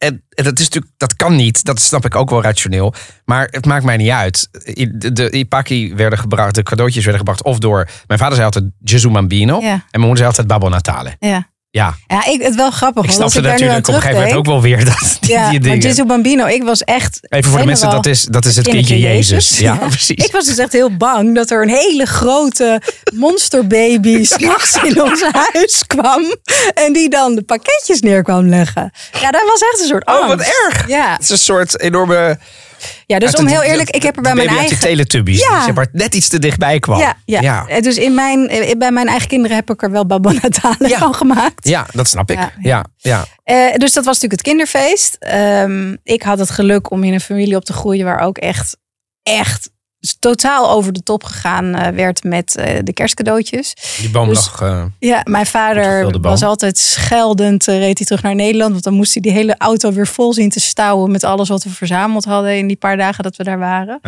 [0.00, 1.64] En, en dat is natuurlijk, dat kan niet.
[1.64, 2.94] Dat snap ik ook wel rationeel.
[3.24, 4.48] Maar het maakt mij niet uit.
[4.92, 7.42] De, de ipaki werden gebracht, de cadeautjes werden gebracht.
[7.42, 7.88] Of door.
[8.06, 9.60] Mijn vader zei altijd Gesù Bambino.
[9.60, 9.72] Ja.
[9.72, 11.16] En mijn moeder zei altijd Babbo Natale.
[11.18, 13.04] Ja, Ja, ja ik, het wel grappig.
[13.04, 15.60] ik snapte ik natuurlijk op een gegeven moment ook wel weer dat, die, Ja, die
[15.60, 15.96] maar dingen.
[15.96, 17.18] Gesù Bambino, ik was echt...
[17.22, 19.58] Even voor de mensen, dat is, dat is het kindje Jezus.
[19.58, 20.24] Ja, precies.
[20.24, 22.82] Ik was dus echt heel bang dat er een hele grote
[23.14, 26.34] monsterbaby s'nachts in ons huis kwam.
[26.74, 28.92] En die dan de pakketjes neer kwam leggen.
[29.20, 30.88] Ja, dat was echt een soort Oh, wat erg.
[30.88, 32.38] Ja, Het is een soort enorme...
[33.06, 34.78] ja dus om heel eerlijk, ik heb er bij mijn eigen...
[34.78, 35.40] Teletubbies.
[35.40, 35.64] Ja.
[35.64, 36.98] Zeg maar net iets te dichtbij kwam.
[36.98, 37.40] Ja, ja.
[37.40, 37.66] ja.
[37.66, 40.88] Eh, Dus in mijn, eh, bij mijn eigen kinderen heb ik er wel Babbo Natale
[40.88, 40.98] Ja.
[40.98, 41.68] van gemaakt.
[41.68, 42.38] Ja, dat snap ik.
[42.38, 42.52] Ja.
[42.60, 43.24] Ja, ja.
[43.44, 45.16] Eh, dus dat was natuurlijk het kinderfeest.
[45.18, 48.76] Ehm, ik had het geluk om in een familie op te groeien waar ook echt,
[49.22, 49.70] echt
[50.18, 53.74] totaal over de top gegaan eh, werd met eh, de kerstcadeautjes.
[53.98, 54.60] Die boom Dus- lag...
[54.62, 58.70] eh, Ja, mijn vader was altijd scheldend, reed hij terug naar Nederland.
[58.72, 61.64] Want dan moest hij die hele auto weer vol zien te stouwen met alles wat
[61.64, 64.00] we verzameld hadden in die paar dagen dat we daar waren.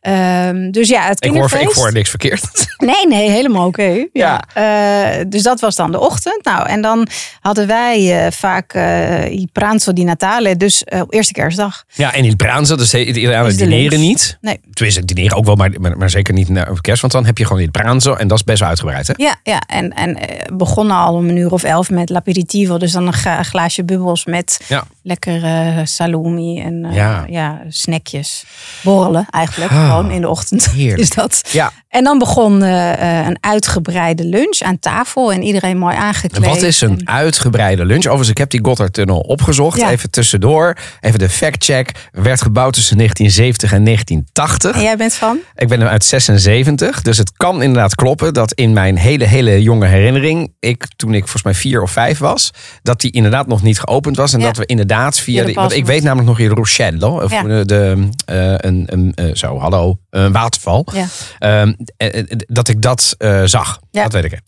[0.00, 1.70] Ehm, dus ja, het ik, hoor, kinderfeest.
[1.70, 2.42] ik hoor niks verkeerd.
[2.78, 4.06] Nee, nee, helemaal oké.
[4.12, 4.42] Ja.
[4.54, 6.44] Eh, dus dat was dan de ochtend.
[6.44, 7.06] Nou, en dan
[7.40, 8.74] hadden wij vaak
[9.30, 11.84] i pranzo di Natale, dus op eerste kerstdag.
[11.94, 14.38] Ja, en in Braanza, dus Is de dineren niet.
[14.40, 14.60] Nee.
[14.72, 17.00] Tenminste, dineren ook wel, maar, maar, maar zeker niet na- op kerst.
[17.00, 19.14] Want dan heb je gewoon in Braanzo en dat is best wel uitgebreid, hè?
[19.16, 19.60] Ja, ja.
[19.66, 22.78] en, en eh, begonnen al om een uur of elf met l'aperitivo.
[22.78, 24.84] Dus dan een glaasje bubbels met Ja.
[25.08, 27.24] Lekker eh, salumi en eh, Ja.
[27.28, 27.62] ja.
[27.68, 28.44] snackjes.
[28.82, 31.00] Borrelen eigenlijk, Ah, gewoon in de ochtend heerlijk.
[31.00, 31.48] is dat.
[31.52, 31.72] Ja.
[31.88, 36.46] En dan begon eh, een uitgebreide lunch aan tafel en iedereen mooi aangekleed.
[36.46, 38.02] wat is een En- uitgebreide lunch?
[38.04, 39.78] Overigens, ik heb die Gotthardtunnel opgezocht.
[39.78, 39.90] Ja.
[39.90, 40.76] Even tussendoor.
[41.00, 42.08] Even de fact-check.
[42.12, 44.74] Werd gebouwd tussen 1970 en 1980.
[44.76, 45.38] En jij bent van?
[45.54, 49.86] Ik ben uit 76, dus het kan inderdaad kloppen dat in mijn hele, hele jonge
[49.86, 52.50] herinnering, ik toen ik volgens mij vier of vijf was,
[52.82, 54.32] dat die inderdaad nog niet geopend was.
[54.32, 54.46] En Ja.
[54.46, 57.64] dat we inderdaad via, Via de want ik weet namelijk nog in Rochelle, of Ja.
[57.64, 61.06] de, eh, een, een, eh, zo, hallo, een waterval, Ja.
[61.38, 63.80] Ehm, eh, eh, dat ik dat eh, zag.
[63.90, 64.02] Ja.
[64.02, 64.38] Dat weet ik.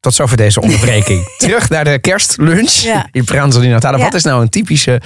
[0.00, 1.24] tot zover deze onderbreking.
[1.38, 2.70] Terug naar de kerstlunch.
[2.70, 3.06] Ja.
[3.12, 3.98] In Pranzo di Natale.
[3.98, 5.00] Wat is nou een typische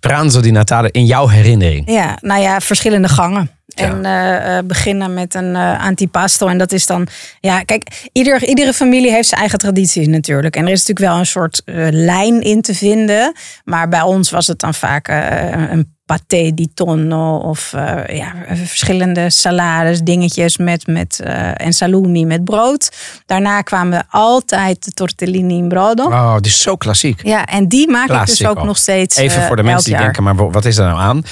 [0.00, 1.90] Pranzo di Natale in jouw herinnering?
[1.90, 3.50] Ja, nou ja, verschillende gangen.
[3.74, 6.46] En eh, eh, beginnen met een eh, antipasto.
[6.46, 7.06] En dat is dan,
[7.40, 10.56] ja, kijk, ieder, iedere familie heeft zijn eigen tradities natuurlijk.
[10.56, 13.32] En er is natuurlijk wel een soort lijn in te vinden.
[13.64, 18.32] Maar bij ons was het dan vaak een paté di tonno of eh, ja,
[18.64, 22.96] verschillende salades, dingetjes met, met, eh, en salumi met brood.
[23.26, 26.04] Daarna kwamen altijd de tortellini in brodo.
[26.04, 27.24] Oh, dit is zo klassiek.
[27.26, 29.92] Ja, en die maak ik dus ook nog steeds Even eh, voor de mensen die
[29.92, 30.02] jaar.
[30.02, 31.22] denken, maar wat is er nou aan?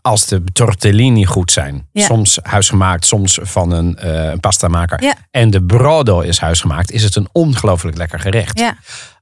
[0.00, 2.04] Als de tortellini goed zijn, Ja.
[2.04, 5.14] soms huisgemaakt, soms van een, een pastamaker, Ja.
[5.30, 8.58] en de brodo is huisgemaakt, is het een ongelooflijk lekker gerecht.
[8.58, 8.76] Ja.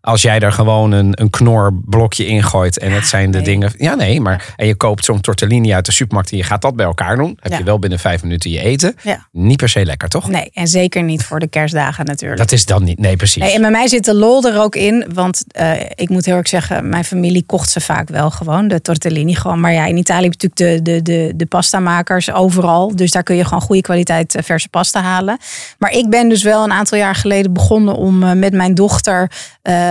[0.06, 3.46] Als jij daar gewoon een, een knorblokje in gooit en het zijn de nee.
[3.46, 3.72] dingen.
[3.78, 4.54] Ja, nee, maar.
[4.56, 7.38] En je koopt zo'n tortellini uit de supermarkt en je gaat dat bij elkaar doen.
[7.40, 8.96] Heb je wel binnen vijf minuten je eten.
[9.32, 10.28] Niet per se lekker, toch?
[10.28, 12.40] Nee, en zeker niet voor de kerstdagen natuurlijk.
[12.40, 12.98] Dat is dan niet.
[12.98, 13.42] Nee, precies.
[13.42, 15.06] Nee, en bij mij zit de lol er ook in.
[15.14, 18.68] Want eh, ik moet heel erg zeggen, mijn familie kocht ze vaak wel gewoon.
[18.68, 19.60] De tortellini gewoon.
[19.60, 22.96] Maar ja, in Italië heb je natuurlijk de, de, de, de pastamakers overal.
[22.96, 25.38] Dus daar kun je gewoon goede kwaliteit eh, verse pasta halen.
[25.78, 29.30] Maar ik ben dus wel een aantal jaar geleden begonnen om eh, met mijn dochter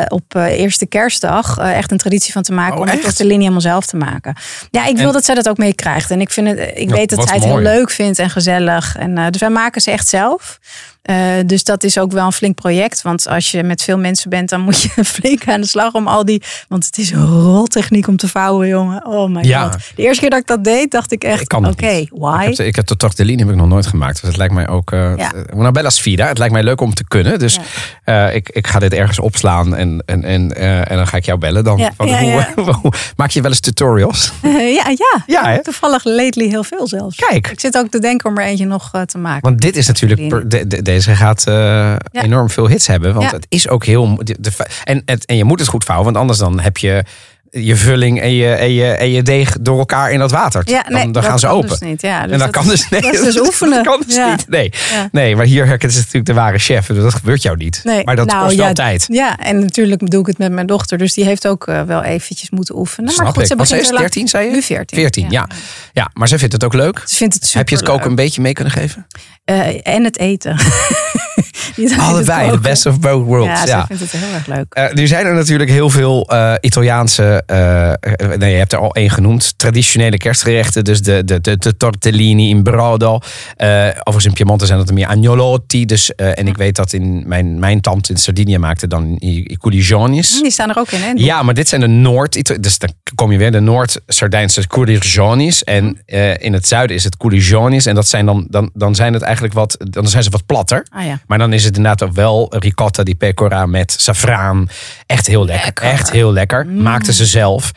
[0.08, 2.74] op eh, eerste kerstdag eh, echt een traditie van te maken.
[2.74, 3.02] Oh, om de echt?
[3.04, 4.36] tortellini helemaal zelf te maken.
[4.70, 6.12] Ja, ik wil En- dat zij dat ook meekrijgt.
[6.12, 7.64] En ik, vind het, ik Ja, weet dat zij het mooi.
[7.68, 8.96] heel leuk vindt en gezellig.
[8.98, 10.60] En, eh, dus wij maken ze echt zelf.
[11.06, 13.02] Eh, dus dat is ook wel een flink project.
[13.02, 16.08] Want als je met veel mensen bent, dan moet je flink aan de slag om
[16.08, 16.44] al die.
[16.68, 19.06] Want het is een roltechniek om te vouwen, jongen.
[19.06, 19.64] Oh my Ja.
[19.64, 19.78] god.
[19.96, 22.10] De eerste keer dat ik dat deed, dacht ik echt: oké, niet.
[22.14, 22.38] why?
[22.42, 24.20] Ik heb, de- ik heb de tortellini heb ik nog nooit gemaakt.
[24.20, 24.92] Dus het lijkt mij ook.
[24.92, 25.32] eh Ja.
[25.56, 26.28] Una bella sfida.
[26.28, 27.40] Het lijkt mij leuk om te kunnen.
[27.40, 27.60] Dus
[28.04, 31.26] eh, ik, ik ga dit ergens opslaan en, en, en, eh, en dan ga ik
[31.26, 31.64] jou bellen.
[31.64, 32.08] Dan, Ja, van,
[32.82, 34.32] hoe, maak je wel eens tutorials?
[34.42, 34.86] Eh, ja,
[35.26, 35.60] ja.
[35.62, 37.16] Toevallig lately heel veel zelfs.
[37.16, 37.48] Kijk.
[37.48, 39.42] Ik zit ook te denken om er eentje nog eh, te maken.
[39.50, 40.28] Want dit is natuurlijk.
[40.28, 43.14] per- de- de- deze gaat eh, enorm veel hits hebben.
[43.14, 43.36] Want Ja.
[43.36, 44.06] het is ook heel.
[44.08, 46.06] mo- De, de- en, het, en je moet het goed vouwen.
[46.06, 47.04] Want anders dan heb je
[47.64, 50.62] je vulling en je, en je, en je deeg door elkaar in dat water.
[50.66, 51.70] Ja, nee, dan, dan gaan ze open.
[51.70, 52.02] dus niet.
[52.02, 53.74] Ja, dus en dat, kan dus, nee, dat is dus oefenen.
[53.84, 54.30] Dat kan dus Ja.
[54.32, 54.50] niet.
[54.50, 54.72] Nee.
[55.12, 56.86] Nee, maar hier herkent ze natuurlijk de ware chef.
[56.86, 57.82] Dat gebeurt jou niet.
[57.84, 59.06] Nee, maar dat nou, kost wel ja, tijd.
[59.08, 60.98] Ja, en natuurlijk doe ik het met mijn dochter.
[60.98, 63.10] Dus die heeft ook eh, wel eventjes moeten oefenen.
[63.12, 63.48] Snap maar goed, ik.
[63.48, 64.52] ze ze begint is er lang- 13, zei je?
[64.52, 64.98] Nu 14.
[64.98, 65.48] 14, ja.
[65.94, 66.10] ja.
[66.14, 67.02] maar zij vindt het ook leuk.
[67.06, 69.08] Ze vindt het super Heb je het koken een beetje mee kunnen geven?
[69.84, 70.56] en het eten.
[71.76, 72.62] Niet Allebei, koken.
[72.62, 73.48] best of both worlds.
[73.64, 74.74] Ja, Ja, ze vindt het heel erg leuk.
[74.74, 77.45] Eh, nu zijn er natuurlijk heel veel eh, Italiaanse, eh, eh,
[78.38, 80.84] nee, je hebt er al één genoemd, traditionele kerstgerechten.
[80.84, 83.20] Dus de, de, de, de tortellini in brodo.
[83.56, 85.86] Eh overigens in Piemonte zijn dat meer agnolotti.
[85.86, 89.58] Dus, eh, en ik weet dat in mijn, mijn tante in Sardinië maakte dan i,
[89.58, 90.42] culigionis.
[90.42, 91.12] Die staan er ook in, hè?
[91.16, 92.62] Ja, maar dit zijn de Noord...
[92.64, 95.64] Dus dan kom je weer de Noord-Sardijnse culigionis.
[95.64, 97.86] En eh, in het zuiden is het culigionis.
[97.86, 99.78] En dat zijn dan, dan, dan zijn het eigenlijk wat...
[99.80, 100.86] Dan zijn ze wat platter.
[100.90, 101.20] Ah ja.
[101.28, 104.68] Maar dan is het inderdaad ook wel ricotta di pecora met saffraan.
[105.06, 105.64] Echt heel lekker.
[105.66, 105.86] Lekker.
[105.86, 105.92] Mm.
[105.92, 106.68] Echt heel lekker.
[106.68, 107.72] Maakten ze zelf.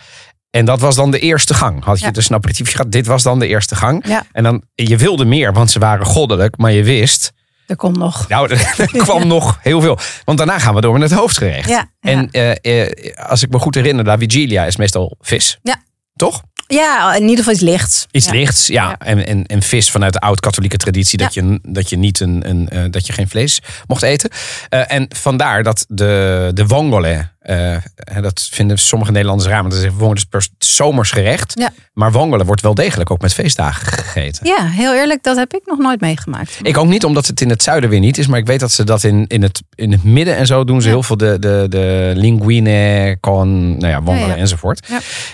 [0.50, 1.84] En dat was dan de eerste gang.
[1.84, 2.10] Had je Ja.
[2.10, 2.92] dus een aperitiefje gehad.
[2.92, 4.06] Dit was dan de eerste gang.
[4.06, 4.24] Ja.
[4.32, 6.56] En dan, je wilde meer, want ze waren goddelijk.
[6.56, 7.32] Maar je wist,
[7.66, 8.28] Er komt nog.
[8.28, 9.98] nou, er kwam nog heel veel.
[10.24, 11.68] Want daarna gaan we door met het hoofdgerecht.
[11.68, 11.90] Ja.
[12.00, 15.58] En eh, eh, als ik me goed herinner, La Vigilia is meestal vis.
[15.62, 15.82] Ja.
[16.16, 16.42] Toch?
[16.66, 18.06] Ja, in ieder geval iets lichts.
[18.10, 18.32] Iets ja.
[18.32, 18.88] lichts, ja.
[18.88, 18.98] Ja.
[18.98, 22.68] En, en, en vis vanuit de oud-katholieke traditie dat, je, dat je niet een, een
[22.68, 24.30] eh, dat je geen vlees mocht eten.
[24.68, 29.88] En vandaar dat de, de vongole, eh, dat vinden sommige Nederlanders raar, want dat is
[29.88, 31.52] gewoon dus per zomers gerecht.
[31.58, 31.70] Ja.
[31.92, 34.46] Maar vongole wordt wel degelijk ook met feestdagen gegeten.
[34.46, 36.58] Ja, heel eerlijk, dat heb ik nog nooit meegemaakt.
[36.62, 38.26] Ik ook niet, omdat het in het zuiden weer niet is.
[38.26, 40.80] Maar ik weet dat ze dat in, in, het, in het midden en zo doen
[40.80, 40.92] ze Ja.
[40.94, 44.40] heel veel de, de, de linguine con, nou ja, wongole Ja, ja.
[44.40, 44.88] enzovoort.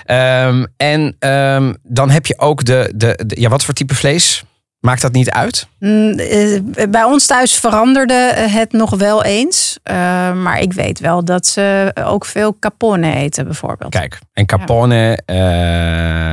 [0.04, 4.44] Ehm, en ehm, dan heb je ook de, de, de, ja, wat voor type vlees?
[4.84, 5.66] Maakt dat niet uit?
[5.78, 9.78] Mm, eh, Bij ons thuis veranderde het nog wel eens.
[9.82, 9.94] Eh,
[10.32, 13.90] maar ik weet wel dat ze ook veel capone eten, bijvoorbeeld.
[13.90, 15.18] Kijk, en capone.
[15.26, 15.36] eh,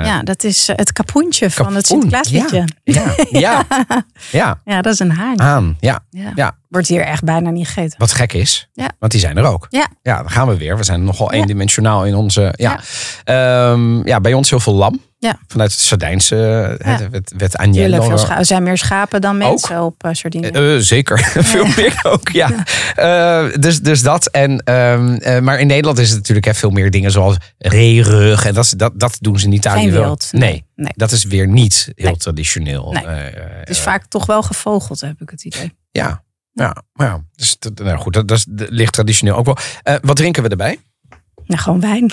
[0.05, 1.87] Ja, dat is eh, het kapoentje van het.
[1.87, 2.63] Sinterklaasliedje.
[2.83, 3.65] Ja, ja, ja,
[4.31, 5.39] ja, Ja, dat is een haan.
[5.41, 5.77] aan.
[5.79, 6.31] Ja, Ja.
[6.35, 6.55] ja.
[6.69, 7.99] Wordt hier echt bijna niet gegeten.
[7.99, 8.89] Wat gek is, Ja.
[8.99, 9.65] want die zijn er ook.
[9.69, 9.87] Ja.
[10.01, 10.77] Ja, dan gaan we weer.
[10.77, 11.39] We zijn nogal Ja.
[11.39, 12.53] eendimensionaal in onze.
[12.55, 12.79] Ja.
[13.23, 13.75] Ja.
[14.03, 15.01] ja, bij ons heel veel lam.
[15.21, 15.39] Ja.
[15.47, 16.35] Vanuit het Sardijnse.
[16.83, 16.89] Ja.
[17.11, 18.01] Het Tuurlijk, agnello.
[18.03, 20.47] veel scha- er zijn meer schapen dan mensen op uh, Sardinië.
[20.47, 21.19] Eh, eh, zeker,
[21.53, 22.49] veel meer ook, ja.
[22.95, 24.27] Eh, dus, dus dat.
[24.27, 28.45] En, ehm, eh, maar in Nederland is het natuurlijk hè, veel meer dingen zoals reerug.
[28.45, 30.17] En dat, dat, dat doen ze in Italië Geen wel.
[30.31, 30.91] Nee, nee, nee.
[30.95, 32.17] dat is weer niet heel Nee.
[32.17, 32.91] traditioneel.
[32.91, 33.03] Nee.
[33.05, 35.73] Eh, het is vaak toch wel gevogeld, heb ik het idee.
[35.91, 37.19] Ja, ja, ja.
[37.35, 39.57] Dus, nou goed, dat, dat ligt traditioneel ook wel.
[39.83, 40.79] Eh, wat drinken we erbij?
[41.45, 42.11] Nou, gewoon wijn.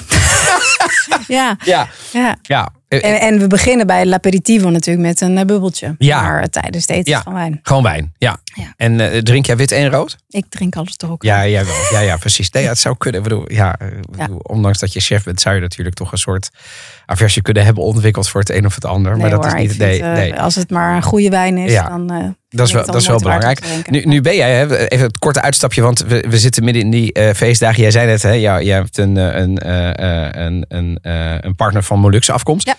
[1.29, 1.89] ja, Ja.
[2.13, 2.37] ja.
[2.43, 5.95] Ja, Eh, En, en we beginnen bij l'aperitivo natuurlijk met een eh, bubbeltje.
[5.99, 6.23] Ja.
[6.23, 7.23] Maar eh, tijdens het eten Ja.
[7.23, 7.61] van wijn.
[7.63, 8.37] Gewoon wijn, ja.
[8.45, 8.73] Ja.
[8.77, 10.17] En eh, drink jij wit en rood?
[10.29, 11.23] Ik drink alles toch ook.
[11.23, 11.75] Ja, jij wel.
[11.91, 12.51] Ja, ja, precies.
[12.51, 13.21] Nee, ja, het zou kunnen.
[13.23, 16.19] Ik bedoel, ja, eh, bedoel, ondanks dat je chef bent, zou je natuurlijk toch een
[16.19, 16.51] soort
[17.07, 19.13] aversie kunnen hebben ontwikkeld voor het een of het ander.
[19.13, 19.69] Nee, maar dat hoor, is niet.
[19.69, 20.41] vind, Nee, eh, nee.
[20.41, 22.11] Als het maar een goede wijn is, dan.
[22.11, 23.61] eh, Dat is wel, dat is wel belangrijk.
[23.91, 26.91] Nu, nu ben jij, hè, even het korte uitstapje, want we, we zitten midden in
[26.91, 27.83] die eh, feestdagen.
[27.83, 30.99] Jij zei net, hè, jij hebt een, eh, een, eh, een, een,
[31.41, 32.75] een partner van Molukse afkomst.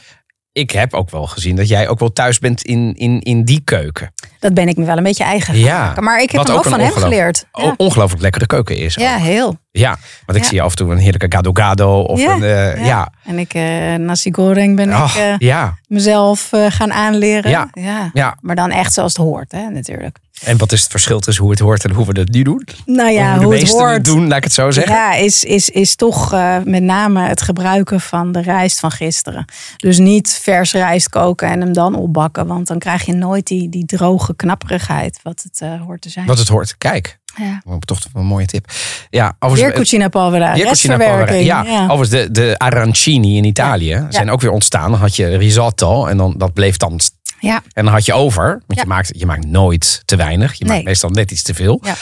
[0.51, 3.61] Ik heb ook wel gezien dat jij ook wel thuis bent in, in, in die
[3.63, 4.13] keuken.
[4.39, 5.57] Dat ben ik me wel een beetje eigen.
[5.57, 5.79] Ja.
[5.85, 6.03] maken.
[6.03, 7.45] Maar ik heb hem ook ook van hem geleerd.
[7.51, 8.97] Ja, Ongelooflijk lekkere keuken is.
[8.97, 9.03] ook.
[9.03, 9.57] ja heel.
[9.71, 10.49] Ja, want ik Ja.
[10.49, 13.11] zie af en toe een heerlijke gado gado of Ja, een, eh, ja.
[13.25, 17.51] En ik, eh nasi goreng ben Oh, ik eh, mezelf gaan aanleren.
[17.51, 17.69] Ja.
[18.13, 18.37] ja.
[18.41, 20.17] Maar dan echt zoals het hoort, hè, natuurlijk.
[20.43, 22.67] En wat is het verschil tussen hoe het hoort en hoe we het nu doen?
[22.85, 24.05] Nou ja, hoe hoe het hoort.
[24.05, 24.93] doen, laat ik het zo zeggen.
[24.95, 29.45] Ja, is, is, is toch eh, met name het gebruiken van de rijst van gisteren.
[29.77, 32.47] Dus niet vers rijst koken en hem dan opbakken.
[32.47, 36.25] Want dan krijg je nooit die, die droge knapperigheid wat het eh, hoort te zijn.
[36.25, 36.77] Wat het hoort.
[36.77, 37.61] Kijk, Ja.
[37.79, 38.65] toch een mooie tip.
[39.09, 41.15] Ja, overigens, Weer cucina povera, Weer cucina povera.
[41.15, 41.45] restverwerking.
[41.47, 41.83] Ja, Ja.
[41.83, 44.91] overigens de, de arancini in Italië zijn ook weer ontstaan.
[44.91, 46.99] Dan had je risotto en dan, dat bleef dan...
[47.39, 47.61] Ja.
[47.73, 48.47] En dan had je over.
[48.47, 48.81] Want Ja.
[48.81, 50.53] je, maakt, je maakt nooit te weinig.
[50.53, 51.79] Je maakt meestal net iets te veel.
[51.83, 51.95] Ja.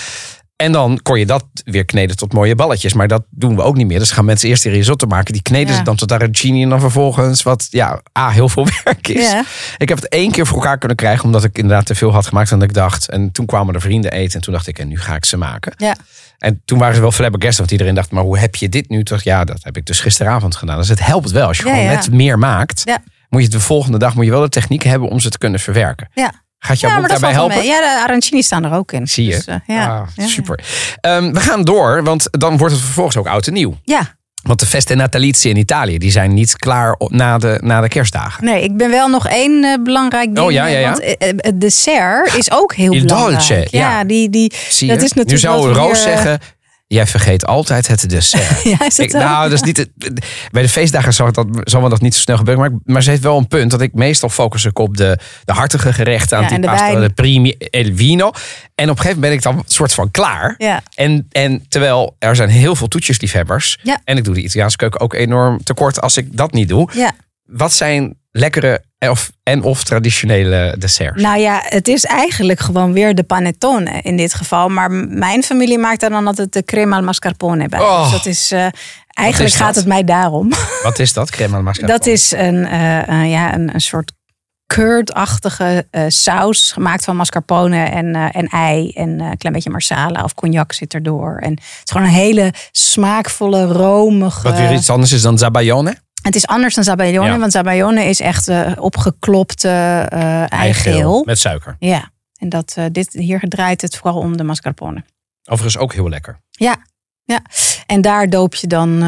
[0.55, 2.93] En dan kon je dat weer kneden tot mooie balletjes.
[2.93, 3.99] Maar dat doen we ook niet meer.
[3.99, 5.33] Dus gaan mensen eerst die risotto maken.
[5.33, 5.77] Die kneden Ja.
[5.77, 6.63] ze dan tot arancini.
[6.63, 9.31] En dan vervolgens wat, ja, A, heel veel werk is.
[9.31, 9.43] Ja.
[9.77, 11.25] Ik heb het één keer voor elkaar kunnen krijgen.
[11.25, 13.09] Omdat ik inderdaad te veel had gemaakt dan ik dacht.
[13.09, 14.33] En toen kwamen de vrienden eten.
[14.35, 15.73] En toen dacht ik, en nu ga ik ze maken.
[15.77, 15.95] Ja.
[16.37, 17.59] En toen waren ze wel flabbergasted.
[17.59, 19.03] Want iedereen dacht, maar hoe heb je dit nu?
[19.03, 20.77] Toch, ja, dat heb ik dus gisteravond gedaan.
[20.77, 21.47] Dus het helpt wel.
[21.47, 22.81] Als je gewoon net meer maakt.
[22.85, 22.97] Ja.
[23.29, 25.59] Moet je de volgende dag moet je wel de techniek hebben om ze te kunnen
[25.59, 26.09] verwerken.
[26.13, 26.31] Ja.
[26.59, 27.57] Gaat jouw Ja, boek daarbij helpen?
[27.57, 27.67] mee.
[27.67, 29.07] Ja, de arancini staan er ook in.
[29.07, 29.31] Zie je?
[29.35, 29.87] Dus, eh, ja.
[30.17, 30.59] Ah, super.
[31.01, 33.77] Ehm, we gaan door, want dan wordt het vervolgens ook oud en nieuw.
[33.83, 37.81] Ja, Want de Feste Natalizie in Italië, die zijn niet klaar op- na de, na
[37.81, 38.45] de kerstdagen.
[38.45, 40.45] nee, ik ben wel nog één eh, belangrijk ding.
[40.47, 40.89] Oh, ja, ja, ja.
[40.91, 43.47] Want eh, het dessert is ook heel Il belangrijk.
[43.47, 44.03] dolce, ja.
[44.03, 46.39] die, die, dat is natuurlijk nu zou Roos zeggen,
[46.87, 48.63] jij vergeet altijd het dessert.
[48.63, 49.17] Ja, is het Ik, zo?
[49.17, 49.89] nou, dat is niet het,
[50.51, 52.71] bij de feestdagen zal, dat, zal me dat niet zo snel gebeuren.
[52.71, 55.53] Maar, maar ze heeft wel een punt dat ik meestal focus ik op de, de
[55.53, 56.41] hartige gerechten.
[56.41, 57.01] Ja, en de wijn.
[57.01, 58.31] de primi el vino.
[58.75, 60.55] En op een gegeven moment ben ik dan soort van klaar.
[60.57, 60.81] Ja.
[60.95, 63.79] En, en terwijl er zijn heel veel toetjesliefhebbers.
[63.83, 64.01] Ja.
[64.03, 66.89] En ik doe de Italiaanse keuken ook enorm tekort als ik dat niet doe.
[66.93, 67.11] Ja.
[67.43, 71.21] Wat zijn lekkere of, en of traditionele desserts?
[71.21, 74.69] Nou ja, het is eigenlijk gewoon weer de panettone in dit geval.
[74.69, 77.79] Maar mijn familie maakt daar dan altijd de crema al mascarpone bij.
[77.79, 78.01] Oh.
[78.03, 78.67] Dus dat is, eh,
[79.13, 80.51] eigenlijk is gaat het mij daarom.
[80.83, 81.29] Wat is dat?
[81.29, 81.97] Crema al mascarpone?
[81.97, 84.11] Dat is een, eh, ja, een, een soort
[84.73, 88.91] curd-achtige eh, saus gemaakt van mascarpone en, en ei.
[88.91, 91.37] En een klein beetje marsala of cognac zit erdoor.
[91.37, 94.43] En het is gewoon een hele smaakvolle, romige...
[94.43, 96.05] Wat weer iets anders is dan zabayone?
[96.27, 97.37] Het is anders dan zabayone, Ja.
[97.39, 99.69] want zabayone is echt eh, opgeklopte
[100.09, 101.23] eh eigeel.
[101.25, 101.75] Met suiker.
[101.79, 102.09] Ja,
[102.39, 105.03] en dat, eh, dit, hier draait het vooral om de mascarpone.
[105.49, 106.39] Overigens ook heel lekker.
[106.51, 106.75] Ja,
[107.23, 107.41] ja.
[107.85, 108.99] En daar doop je dan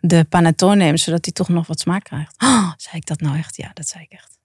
[0.00, 2.34] de panettone in, zodat hij toch nog wat smaak krijgt.
[2.44, 3.56] Oh, zei ik dat nou echt?
[3.56, 4.36] Ja, dat zei ik echt.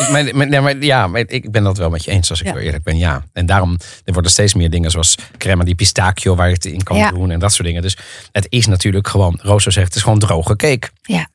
[0.00, 2.40] Ik, maar, maar- nee, maar, ja, maar ik ben dat wel met je eens als
[2.40, 2.56] ik Ja.
[2.56, 2.98] eerlijk ben.
[2.98, 3.22] Ja.
[3.32, 6.82] En daarom er worden steeds meer dingen zoals crema di pistachio waar je het in
[6.82, 7.10] kan Ja.
[7.10, 7.82] doen en dat soort dingen.
[7.82, 7.96] Dus
[8.32, 10.88] het is natuurlijk gewoon, Roos zegt, het is gewoon droge cake.
[11.02, 11.28] Ja.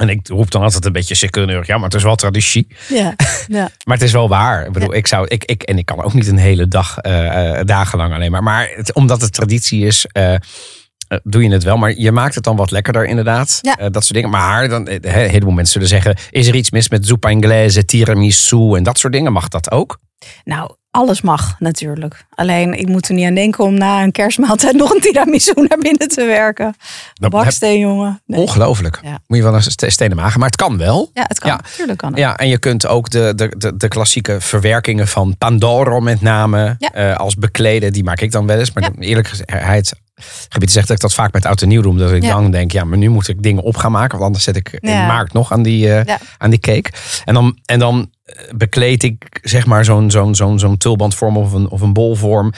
[0.00, 1.64] En ik roep dan altijd een beetje secundeur.
[1.66, 2.66] Ja, maar het is wel traditie.
[2.88, 3.14] Ja,
[3.58, 3.70] ja.
[3.84, 4.66] Maar het is wel waar.
[4.66, 7.58] Ik bedoel, ik zou, ik, ik, en ik kan ook niet een hele dag, eh,
[7.58, 8.42] eh, dagenlang alleen maar.
[8.42, 10.34] Maar het, omdat het traditie is, eh,
[11.22, 11.76] doe je het wel.
[11.76, 13.58] Maar je maakt het dan wat lekkerder inderdaad.
[13.60, 13.88] Ja.
[13.88, 14.30] Dat soort dingen.
[14.30, 17.84] Maar dan, eh, een heleboel mensen zullen zeggen, is er iets mis met zuppa inglese,
[17.84, 19.32] tiramisu en dat soort dingen?
[19.32, 19.98] Mag dat ook?
[20.44, 22.24] Nou, alles mag natuurlijk.
[22.34, 25.78] Alleen, ik moet er niet aan denken om na een kerstmaaltijd nog een tiramisu naar
[25.78, 26.74] binnen te werken.
[27.14, 28.22] Dat Baksteen, jongen.
[28.26, 28.40] Nee.
[28.40, 28.98] Ongelooflijk.
[29.02, 29.18] Ja.
[29.26, 30.38] Moet je wel een ste- stenen magen.
[30.40, 31.10] Maar het kan wel.
[31.14, 31.50] Ja, het kan.
[31.50, 31.56] Ja.
[31.62, 32.18] Natuurlijk kan het.
[32.18, 36.74] Ja, en je kunt ook de, de, de, de klassieke verwerkingen van Pandoro met name
[36.78, 36.92] Ja.
[36.92, 38.72] eh, als bekleden, die maak ik dan wel eens.
[38.72, 39.94] Maar eerlijk gezegd,
[40.48, 41.90] gebied zegt dat ik dat vaak met oud en nieuw doe.
[41.90, 42.30] Omdat ik Ja.
[42.34, 44.10] dan denk, ja, maar nu moet ik dingen op gaan maken.
[44.10, 45.06] Want anders zet ik in Ja.
[45.06, 46.90] maart nog aan die, eh, aan die cake.
[47.24, 51.52] En dan, en dan eh, bekleed ik zeg maar zo'n zo'n zo'n zo'n tulbandvorm of
[51.52, 52.52] een, of een bolvorm.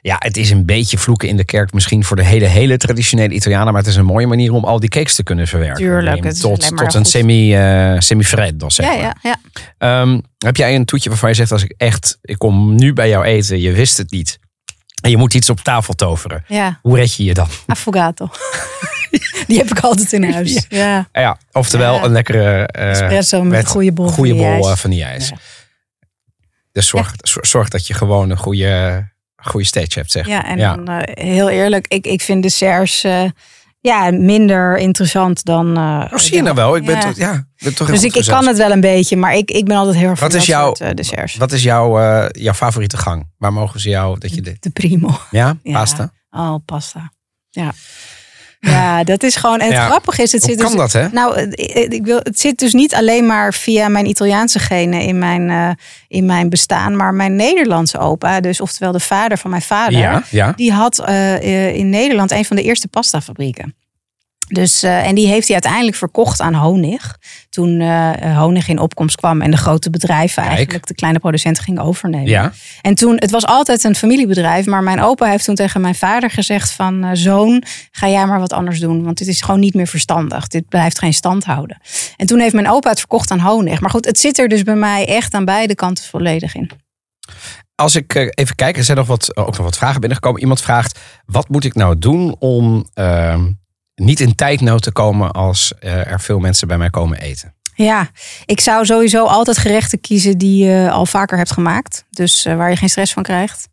[0.00, 3.34] Ja, het is een beetje vloeken in de kerk misschien voor de hele, hele traditionele
[3.34, 3.72] Italianen.
[3.72, 5.76] Maar het is een mooie manier om al die cakes te kunnen verwerken.
[5.76, 9.16] Tuurlijk, het tot tot een semi, eh semi-freddo, zeg Ja, maar.
[9.22, 9.36] ja,
[9.78, 10.00] ja.
[10.00, 13.08] Ehm, heb jij een toetje waarvan je zegt, als ik echt, ik kom nu bij
[13.08, 14.38] jou eten, je wist het niet.
[15.06, 16.44] En je moet iets op tafel toveren.
[16.48, 16.78] ja.
[16.82, 17.48] Hoe red je je dan?
[17.66, 18.28] Affogato.
[19.46, 20.66] Die heb ik altijd in huis.
[20.68, 21.08] Ja.
[21.12, 22.02] Ja, oftewel Ja.
[22.04, 25.28] een lekkere eh, Espresso met goede bol goede bol vanilleijs.
[25.28, 25.36] Ja.
[26.72, 29.04] Dus zorg, zor- zorg dat je gewoon een goede,
[29.36, 33.22] goede stage hebt, zeg Ja, en dan eh, heel eerlijk, ik, ik vind desserts, eh,
[33.86, 35.76] ja, minder interessant dan.
[35.76, 36.76] eh, Oh, zie je nou wel?
[36.76, 37.00] Ik ben Ja.
[37.00, 39.76] toch, ja, ben toch Dus ik, kan het wel een beetje, maar ik, ik ben
[39.76, 41.36] altijd heel erg Wat is jouw- soort, eh, desserts.
[41.36, 43.32] Wat is jouw, eh, jouw favoriete gang?
[43.38, 45.18] Waar mogen ze jou dat je de, De primo.
[45.30, 45.72] ja, Ja.
[45.72, 46.10] pasta?
[46.30, 47.12] Oh, pasta.
[47.50, 47.72] Ja.
[48.60, 49.58] Ja, dat is gewoon.
[49.60, 49.86] En het Ja.
[49.86, 51.08] grappige is, het Hoe zit kan dus, dat, hè?
[51.12, 55.18] Nou, het- ik wil, het zit dus niet alleen maar via mijn Italiaanse genen in
[55.18, 55.70] mijn, eh,
[56.08, 60.22] in mijn bestaan, maar mijn Nederlandse opa, dus oftewel de vader van mijn vader, Ja,
[60.30, 60.52] ja.
[60.56, 63.74] die had eh, eh, in Nederland een van de eerste pastafabrieken.
[64.48, 67.16] Dus, eh, en die heeft hij uiteindelijk verkocht aan Honig.
[67.48, 70.54] Toen eh, Honig in opkomst kwam en de grote bedrijven Kijk.
[70.54, 72.28] eigenlijk de kleine producenten gingen overnemen.
[72.28, 75.94] Ja, En toen, het was altijd een familiebedrijf, maar mijn opa heeft toen tegen mijn
[75.94, 79.60] vader gezegd van eh, zoon, ga jij maar wat anders doen, want dit is gewoon
[79.60, 80.46] niet meer verstandig.
[80.46, 81.80] Dit blijft geen stand houden.
[82.16, 83.80] En toen heeft mijn opa het verkocht aan Honig.
[83.80, 86.70] Maar goed, het zit er dus bij mij echt aan beide kanten volledig in.
[87.74, 90.40] als ik even kijk, er zijn nog wat, ook nog wat vragen binnengekomen.
[90.40, 93.44] Iemand vraagt, wat moet ik nou doen om ehm,
[93.96, 97.54] niet in tijdnood te komen als eh, er veel mensen bij mij komen eten?
[97.74, 98.08] Ja,
[98.44, 102.04] ik zou sowieso altijd gerechten kiezen die je al vaker hebt gemaakt.
[102.10, 103.68] Dus eh, waar je geen stress van krijgt.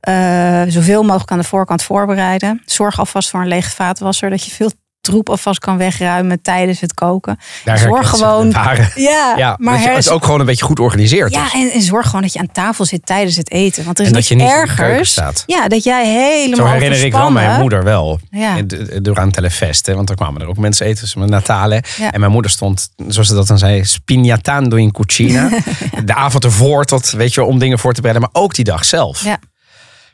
[0.00, 2.62] Eh, zoveel mogelijk aan de voorkant voorbereiden.
[2.64, 4.30] Zorg alvast voor een lege vaatwasser.
[4.30, 4.70] Dat je veel
[5.04, 7.38] troep alvast kan wegruimen tijdens het koken.
[7.64, 8.50] Daar Zorg gewoon-.
[8.94, 11.32] Ja, Ja, maar dat je her- het ook gewoon een beetje goed organiseert.
[11.32, 11.52] Ja, is.
[11.52, 13.84] en, en zorg gewoon dat je aan tafel zit tijdens het eten.
[13.84, 15.10] Want er is En dat je niet ergers.
[15.10, 15.42] staat.
[15.46, 18.20] Ja, dat jij helemaal Zo herinner ik wel mijn moeder wel.
[18.30, 18.56] Ja.
[19.02, 19.86] Door aan Telefest.
[19.86, 21.00] hè, Want dan kwamen er ook mensen eten.
[21.02, 21.82] Dus met Natale.
[21.98, 22.12] Ja.
[22.12, 25.48] En mijn moeder stond, zoals ze dat dan zei, spignatando in cucina.
[26.04, 28.28] De avond ervoor tot, weet je, om dingen voor te bereiden.
[28.32, 29.24] Maar ook die dag zelf.
[29.24, 29.38] Ja.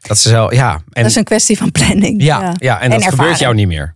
[0.01, 0.73] Dat zo, ja.
[0.75, 2.23] En, Dat is een kwestie van planning.
[2.23, 2.81] ja, ja.
[2.81, 3.95] en dat gebeurt jou niet meer.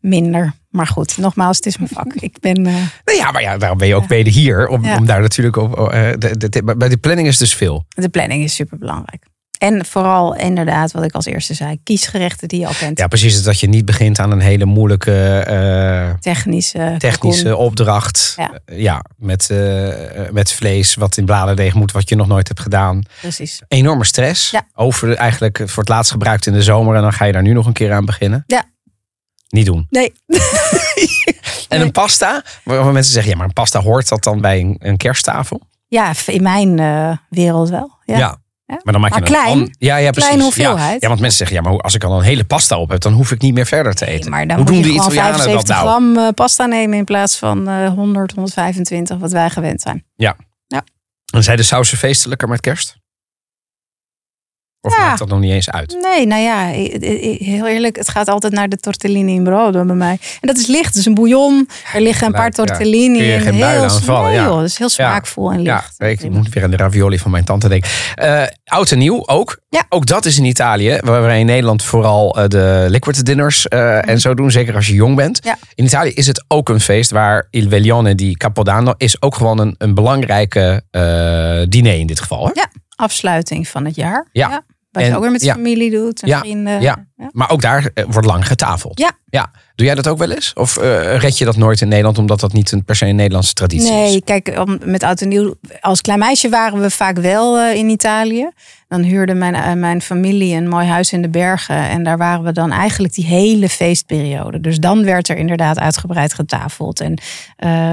[0.00, 0.52] Minder.
[0.70, 2.12] Maar goed, nogmaals, het is mijn vak.
[2.14, 2.66] Ik ben...
[2.66, 2.72] eh,
[3.04, 4.66] Nou ja, maar ja, daarom ben je ook mede hier.
[4.68, 4.96] Om, Ja.
[4.96, 5.78] om daar natuurlijk op.
[5.90, 7.84] eh, de, de, de- bij die planning is dus veel.
[7.88, 9.24] De planning is super belangrijk.
[9.58, 12.98] En vooral inderdaad, wat ik als eerste zei, kies gerechten die je al kent.
[12.98, 13.42] Ja, precies.
[13.42, 16.94] Dat je niet begint aan een hele moeilijke eh, Technische.
[16.98, 17.64] technische kalkoen.
[17.66, 18.34] opdracht.
[18.36, 18.60] Ja.
[18.64, 22.48] Eh, ja met, eh, eh, met vlees wat in bladerdeeg moet, wat je nog nooit
[22.48, 23.02] hebt gedaan.
[23.20, 23.62] Precies.
[23.68, 24.50] Enorme stress.
[24.50, 24.66] Ja.
[24.74, 26.96] Over eigenlijk voor het laatst gebruikt in de zomer.
[26.96, 28.44] En dan ga je daar nu nog een keer aan beginnen.
[28.46, 28.64] Ja.
[29.48, 29.86] Niet doen.
[29.90, 30.12] Nee.
[31.68, 34.76] En een pasta, waarvan mensen zeggen, ja, maar een pasta hoort dat dan bij een,
[34.78, 35.60] een kersttafel?
[35.86, 37.90] Ja, in mijn eh, wereld wel.
[38.04, 38.18] Ja.
[38.18, 38.38] Ja.
[38.66, 38.80] Ja.
[38.82, 39.58] Maar dan maak je Maar een klein.
[39.58, 40.14] an- ja, ja, precies.
[40.30, 40.42] Kleine Ja.
[40.44, 41.00] hoeveelheid.
[41.02, 43.12] Ja, want mensen zeggen, ja, maar als ik al een hele pasta op heb, dan
[43.12, 44.20] hoef ik niet meer verder te eten.
[44.20, 45.88] Nee, maar dan hoe doen je de Italianen dat 75 nou?
[45.88, 50.04] gram eh, pasta nemen in plaats van eh 100, 125, wat wij gewend zijn.
[51.32, 52.96] En zijn de sausen feestelijker met kerst?
[54.84, 55.04] Of Ja.
[55.04, 55.96] maakt dat nog niet eens uit?
[56.02, 56.66] Nee, nou ja,
[57.44, 60.18] heel eerlijk, het gaat altijd naar de tortellini in brodo bij mij.
[60.40, 61.68] En dat is licht, is een bouillon.
[61.94, 62.50] Er liggen een paar ja.
[62.50, 63.40] tortellini in.
[63.40, 64.44] geen heel, aan vallen, ja.
[64.44, 66.22] joh, dat is heel smaakvol en Ja, licht.
[66.22, 67.90] ik moet weer aan de ravioli van mijn tante denken.
[68.14, 69.58] Eh, oud en nieuw ook.
[69.68, 69.84] Ja.
[69.88, 74.08] Ook dat is in Italië, waar wij in Nederland vooral eh, de liquid dinners eh,
[74.08, 74.50] en zo doen.
[74.50, 75.38] Zeker als je jong bent.
[75.44, 75.56] Ja.
[75.74, 79.58] In Italië is het ook een feest waar Il Veglione di Capodanno is ook gewoon
[79.58, 80.82] een, een belangrijke
[81.68, 82.46] diner in dit geval.
[82.46, 82.50] Hè?
[82.54, 82.68] Ja.
[82.96, 84.28] Afsluiting van het jaar.
[84.32, 84.64] Ja.
[84.94, 85.54] Wat je ook weer met ja.
[85.54, 86.80] familie doet en Ja, vrienden.
[86.80, 87.06] ja.
[87.32, 88.98] Maar ook daar eh, wordt lang getafeld.
[88.98, 89.10] Ja.
[89.28, 89.50] ja.
[89.74, 90.52] Doe jij dat ook wel eens?
[90.52, 93.16] Of eh, red je dat nooit in Nederland omdat dat niet een per se een
[93.16, 93.94] Nederlandse traditie is?
[94.10, 95.54] Nee, kijk, om- met oud en nieuw.
[95.80, 98.50] Als klein meisje waren we vaak wel eh, in Italië.
[98.88, 101.76] Dan huurde mijn, mijn familie een mooi huis in de bergen.
[101.88, 104.60] En daar waren we dan eigenlijk die hele feestperiode.
[104.60, 107.00] Dus dan werd er inderdaad uitgebreid getafeld.
[107.00, 107.18] En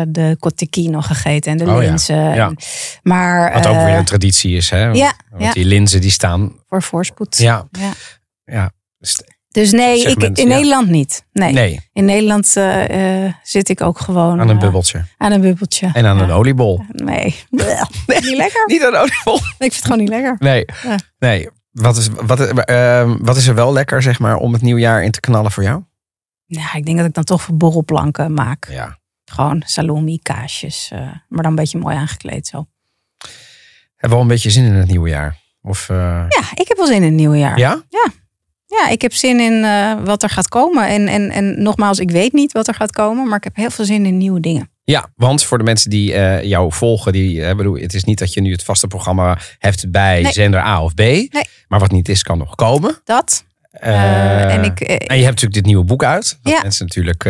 [0.08, 2.16] de cotechino gegeten en de Oh linzen.
[2.16, 2.48] ja.
[2.48, 2.58] En-
[3.04, 4.70] maar Wat ook weer een traditie is.
[4.70, 4.86] Hè?
[4.86, 5.00] Want,
[5.32, 5.52] want ja.
[5.54, 6.52] die linzen die staan.
[6.72, 7.38] Voor voorspoed.
[7.38, 7.92] Ja, Ja.
[8.44, 8.72] ja.
[8.98, 10.56] Dus- Dus nee, ik, in ja.
[10.56, 11.26] Nederland niet.
[11.34, 11.54] Nee.
[11.54, 15.06] Nee, In Nederland eh, eh, zit ik ook gewoon aan een eh, bubbeltje.
[15.18, 15.90] aan een bubbeltje.
[15.94, 16.24] En aan Ja.
[16.24, 16.84] een oliebol.
[16.90, 17.36] Nee.
[17.50, 18.64] Niet lekker.
[18.66, 19.36] Niet aan een oliebol?
[19.50, 20.36] Ik vind het gewoon niet lekker.
[20.40, 20.66] Nee.
[20.84, 20.96] Ja.
[21.20, 21.50] Nee.
[21.72, 25.12] Wat is, wat, eh, wat is er wel lekker, zeg maar, om het nieuwjaar in
[25.12, 25.84] te knallen voor jou?
[26.46, 28.68] Ja, ik denk dat ik dan toch borrelplanken maak.
[28.70, 29.00] Ja.
[29.26, 30.90] Gewoon salami, kaasjes.
[30.92, 32.68] eh, maar dan een beetje mooi aangekleed zo.
[33.96, 35.38] Heb wel een beetje zin in het nieuwe jaar?
[35.62, 35.96] Of, eh,
[36.30, 37.58] Ja, ik heb wel zin in het nieuwe jaar.
[37.60, 37.84] ja?
[38.66, 40.88] Ja, ik heb zin in eh, wat er gaat komen.
[40.88, 43.28] En, en, en nogmaals, ik weet niet wat er gaat komen.
[43.28, 44.70] Maar ik heb heel veel zin in nieuwe dingen.
[44.84, 48.20] Ja, want voor de mensen die eh, jou volgen, die, eh, bedoel, het is niet
[48.20, 50.32] dat je nu het vaste programma hebt bij Nee.
[50.32, 51.02] zender A of B.
[51.68, 53.02] Maar wat niet is, kan nog komen.
[53.04, 53.44] Dat.
[53.72, 56.40] Eh, Eh, en ik, eh, en je hebt natuurlijk dit nieuwe boek uit.
[56.42, 56.60] Dat Ja.
[56.62, 57.30] mensen natuurlijk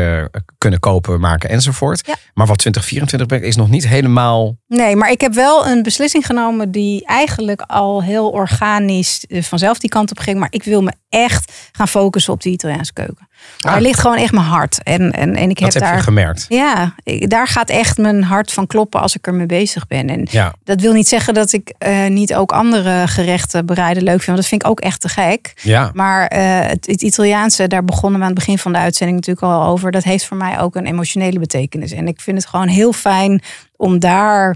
[0.58, 2.08] kunnen kopen, maken enzovoort.
[2.08, 2.16] Ja.
[2.34, 4.56] Maar wat 2024 brengt is nog niet helemaal...
[4.68, 9.90] Nee, maar ik heb wel een beslissing genomen die eigenlijk al heel organisch vanzelf die
[9.90, 10.40] kant op ging.
[10.40, 13.28] Maar ik wil me echt gaan focussen op de Italiaanse keuken.
[13.58, 13.82] Daar Ah.
[13.82, 14.84] ligt gewoon echt mijn hart.
[14.84, 15.96] En, en, en ik Dat heb heb daar.
[15.96, 16.46] je gemerkt.
[16.50, 20.10] Ja, ik- daar gaat echt mijn hart van kloppen als ik ermee bezig ben.
[20.10, 20.54] En Ja.
[20.64, 24.26] dat wil niet zeggen dat ik eh, niet ook andere gerechten bereiden leuk vind.
[24.26, 25.54] Want dat vind ik ook echt te gek.
[25.62, 25.92] Ja.
[25.94, 29.46] Maar eh, het, het Italiaanse, daar begonnen we aan het begin van de uitzending natuurlijk
[29.54, 29.92] al over.
[29.92, 31.92] Dat heeft voor mij ook een emotionele betekenis.
[31.92, 33.42] En ik vind het gewoon heel fijn
[33.76, 34.56] om daar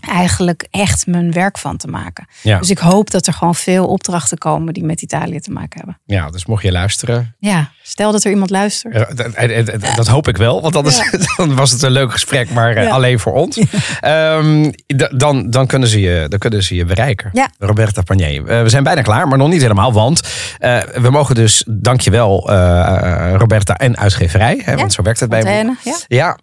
[0.00, 2.26] eigenlijk echt mijn werk van te maken.
[2.42, 2.58] Ja.
[2.58, 6.00] Dus ik hoop dat er gewoon veel opdrachten komen die met Italië te maken hebben.
[6.04, 8.94] ja, dus mocht je luisteren, Ja, stel dat er iemand luistert.
[8.94, 12.12] Eh, dat- eh, eh, Dat hoop ik wel, want anders dan was het een leuk
[12.12, 13.58] gesprek, maar alleen voor ons.
[14.00, 14.70] Ehm,
[15.16, 17.30] dan, dan, kunnen ze je, dan kunnen ze je bereiken.
[17.32, 17.48] Ja.
[17.58, 18.44] Roberta Panier.
[18.44, 20.20] We zijn bijna klaar, maar nog niet helemaal, want
[20.94, 25.74] we mogen dus, dankjewel uh, Roberta en uitgeverij, hè, want zo werkt het bij me.
[25.84, 25.96] Ja.
[26.08, 26.38] Ja,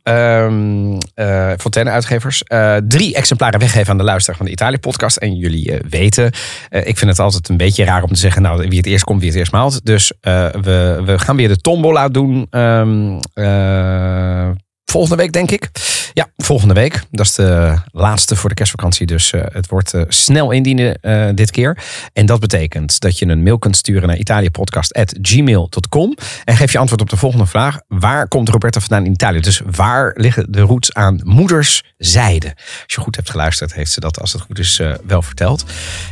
[1.16, 2.44] eh, Fontaine Uitgevers.
[2.88, 5.18] drie exemplaren weggeven aan de luisteraar van de Italië-podcast.
[5.18, 6.32] En jullie eh, weten,
[6.70, 8.42] eh, ik vind het altijd een beetje raar om te zeggen...
[8.42, 9.86] nou, wie het eerst komt, wie het eerst maalt.
[9.86, 14.50] Dus eh, we, we gaan weer de tombola doen eh,
[14.96, 15.70] volgende week, denk ik.
[16.14, 17.04] Ja, volgende week.
[17.12, 19.06] Dat is de laatste voor de kerstvakantie.
[19.06, 21.78] Dus eh, het wordt eh, snel indienen eh, dit keer.
[22.14, 26.16] En dat betekent dat je een mail kunt sturen naar italiëpodcast.gmail.com.
[26.44, 27.80] En geef je antwoord op de volgende vraag.
[27.88, 29.40] Waar komt Roberta vandaan in Italië?
[29.40, 32.54] Dus waar liggen de roots aan moederszijde?
[32.56, 35.66] Als je goed hebt geluisterd, heeft ze dat als het goed is wel verteld.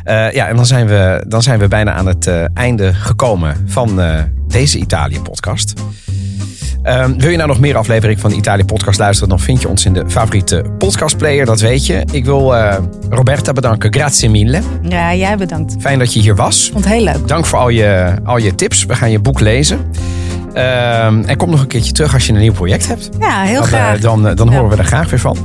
[0.05, 3.99] Ja, en dan zijn, we, dan zijn we bijna aan het einde gekomen van
[4.53, 5.73] deze Italië-podcast.
[6.83, 9.29] Ehm, wil je nou nog meer aflevering van de Italië Podcast luisteren?
[9.29, 12.03] Dan vind je ons in de favoriete podcastplayer, dat weet je.
[12.11, 12.77] Ik wil eh,
[13.09, 13.93] Roberta bedanken.
[13.93, 14.61] Grazie mille.
[14.81, 15.75] Ja, jij bedankt.
[15.79, 16.69] Fijn dat je hier was.
[16.71, 17.27] Vond het heel leuk.
[17.27, 18.85] Dank voor al je, al je tips.
[18.85, 19.79] We gaan je boek lezen.
[20.53, 23.09] Ehm, en kom nog een keertje terug als je een nieuw project hebt.
[23.19, 23.99] Ja, heel Dan, eh, graag.
[23.99, 24.53] dan, eh, dan Ja.
[24.53, 25.37] horen we er graag weer van.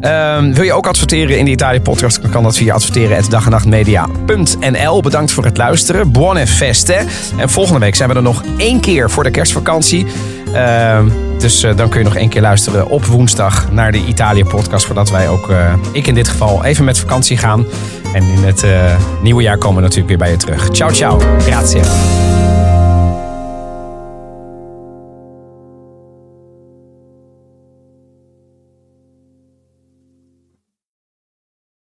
[0.00, 2.22] Ehm, wil je ook adverteren in de Italië podcast?
[2.22, 5.02] Dan kan dat via adverteren.dagenachtmedia.nl.
[5.02, 6.12] Bedankt voor het luisteren.
[6.12, 7.04] Buone feste.
[7.36, 10.06] En volgende week zijn we er nog één keer voor de kerstvakantie.
[10.52, 14.44] Ehm, dus eh, dan kun je nog één keer luisteren op woensdag naar de Italië
[14.44, 14.86] podcast.
[14.86, 17.66] Voordat wij ook, eh, ik in dit geval, even met vakantie gaan.
[18.12, 20.70] En in het eh, nieuwe jaar komen we natuurlijk weer bij je terug.
[20.70, 21.20] Ciao, ciao.
[21.38, 22.39] Grazie.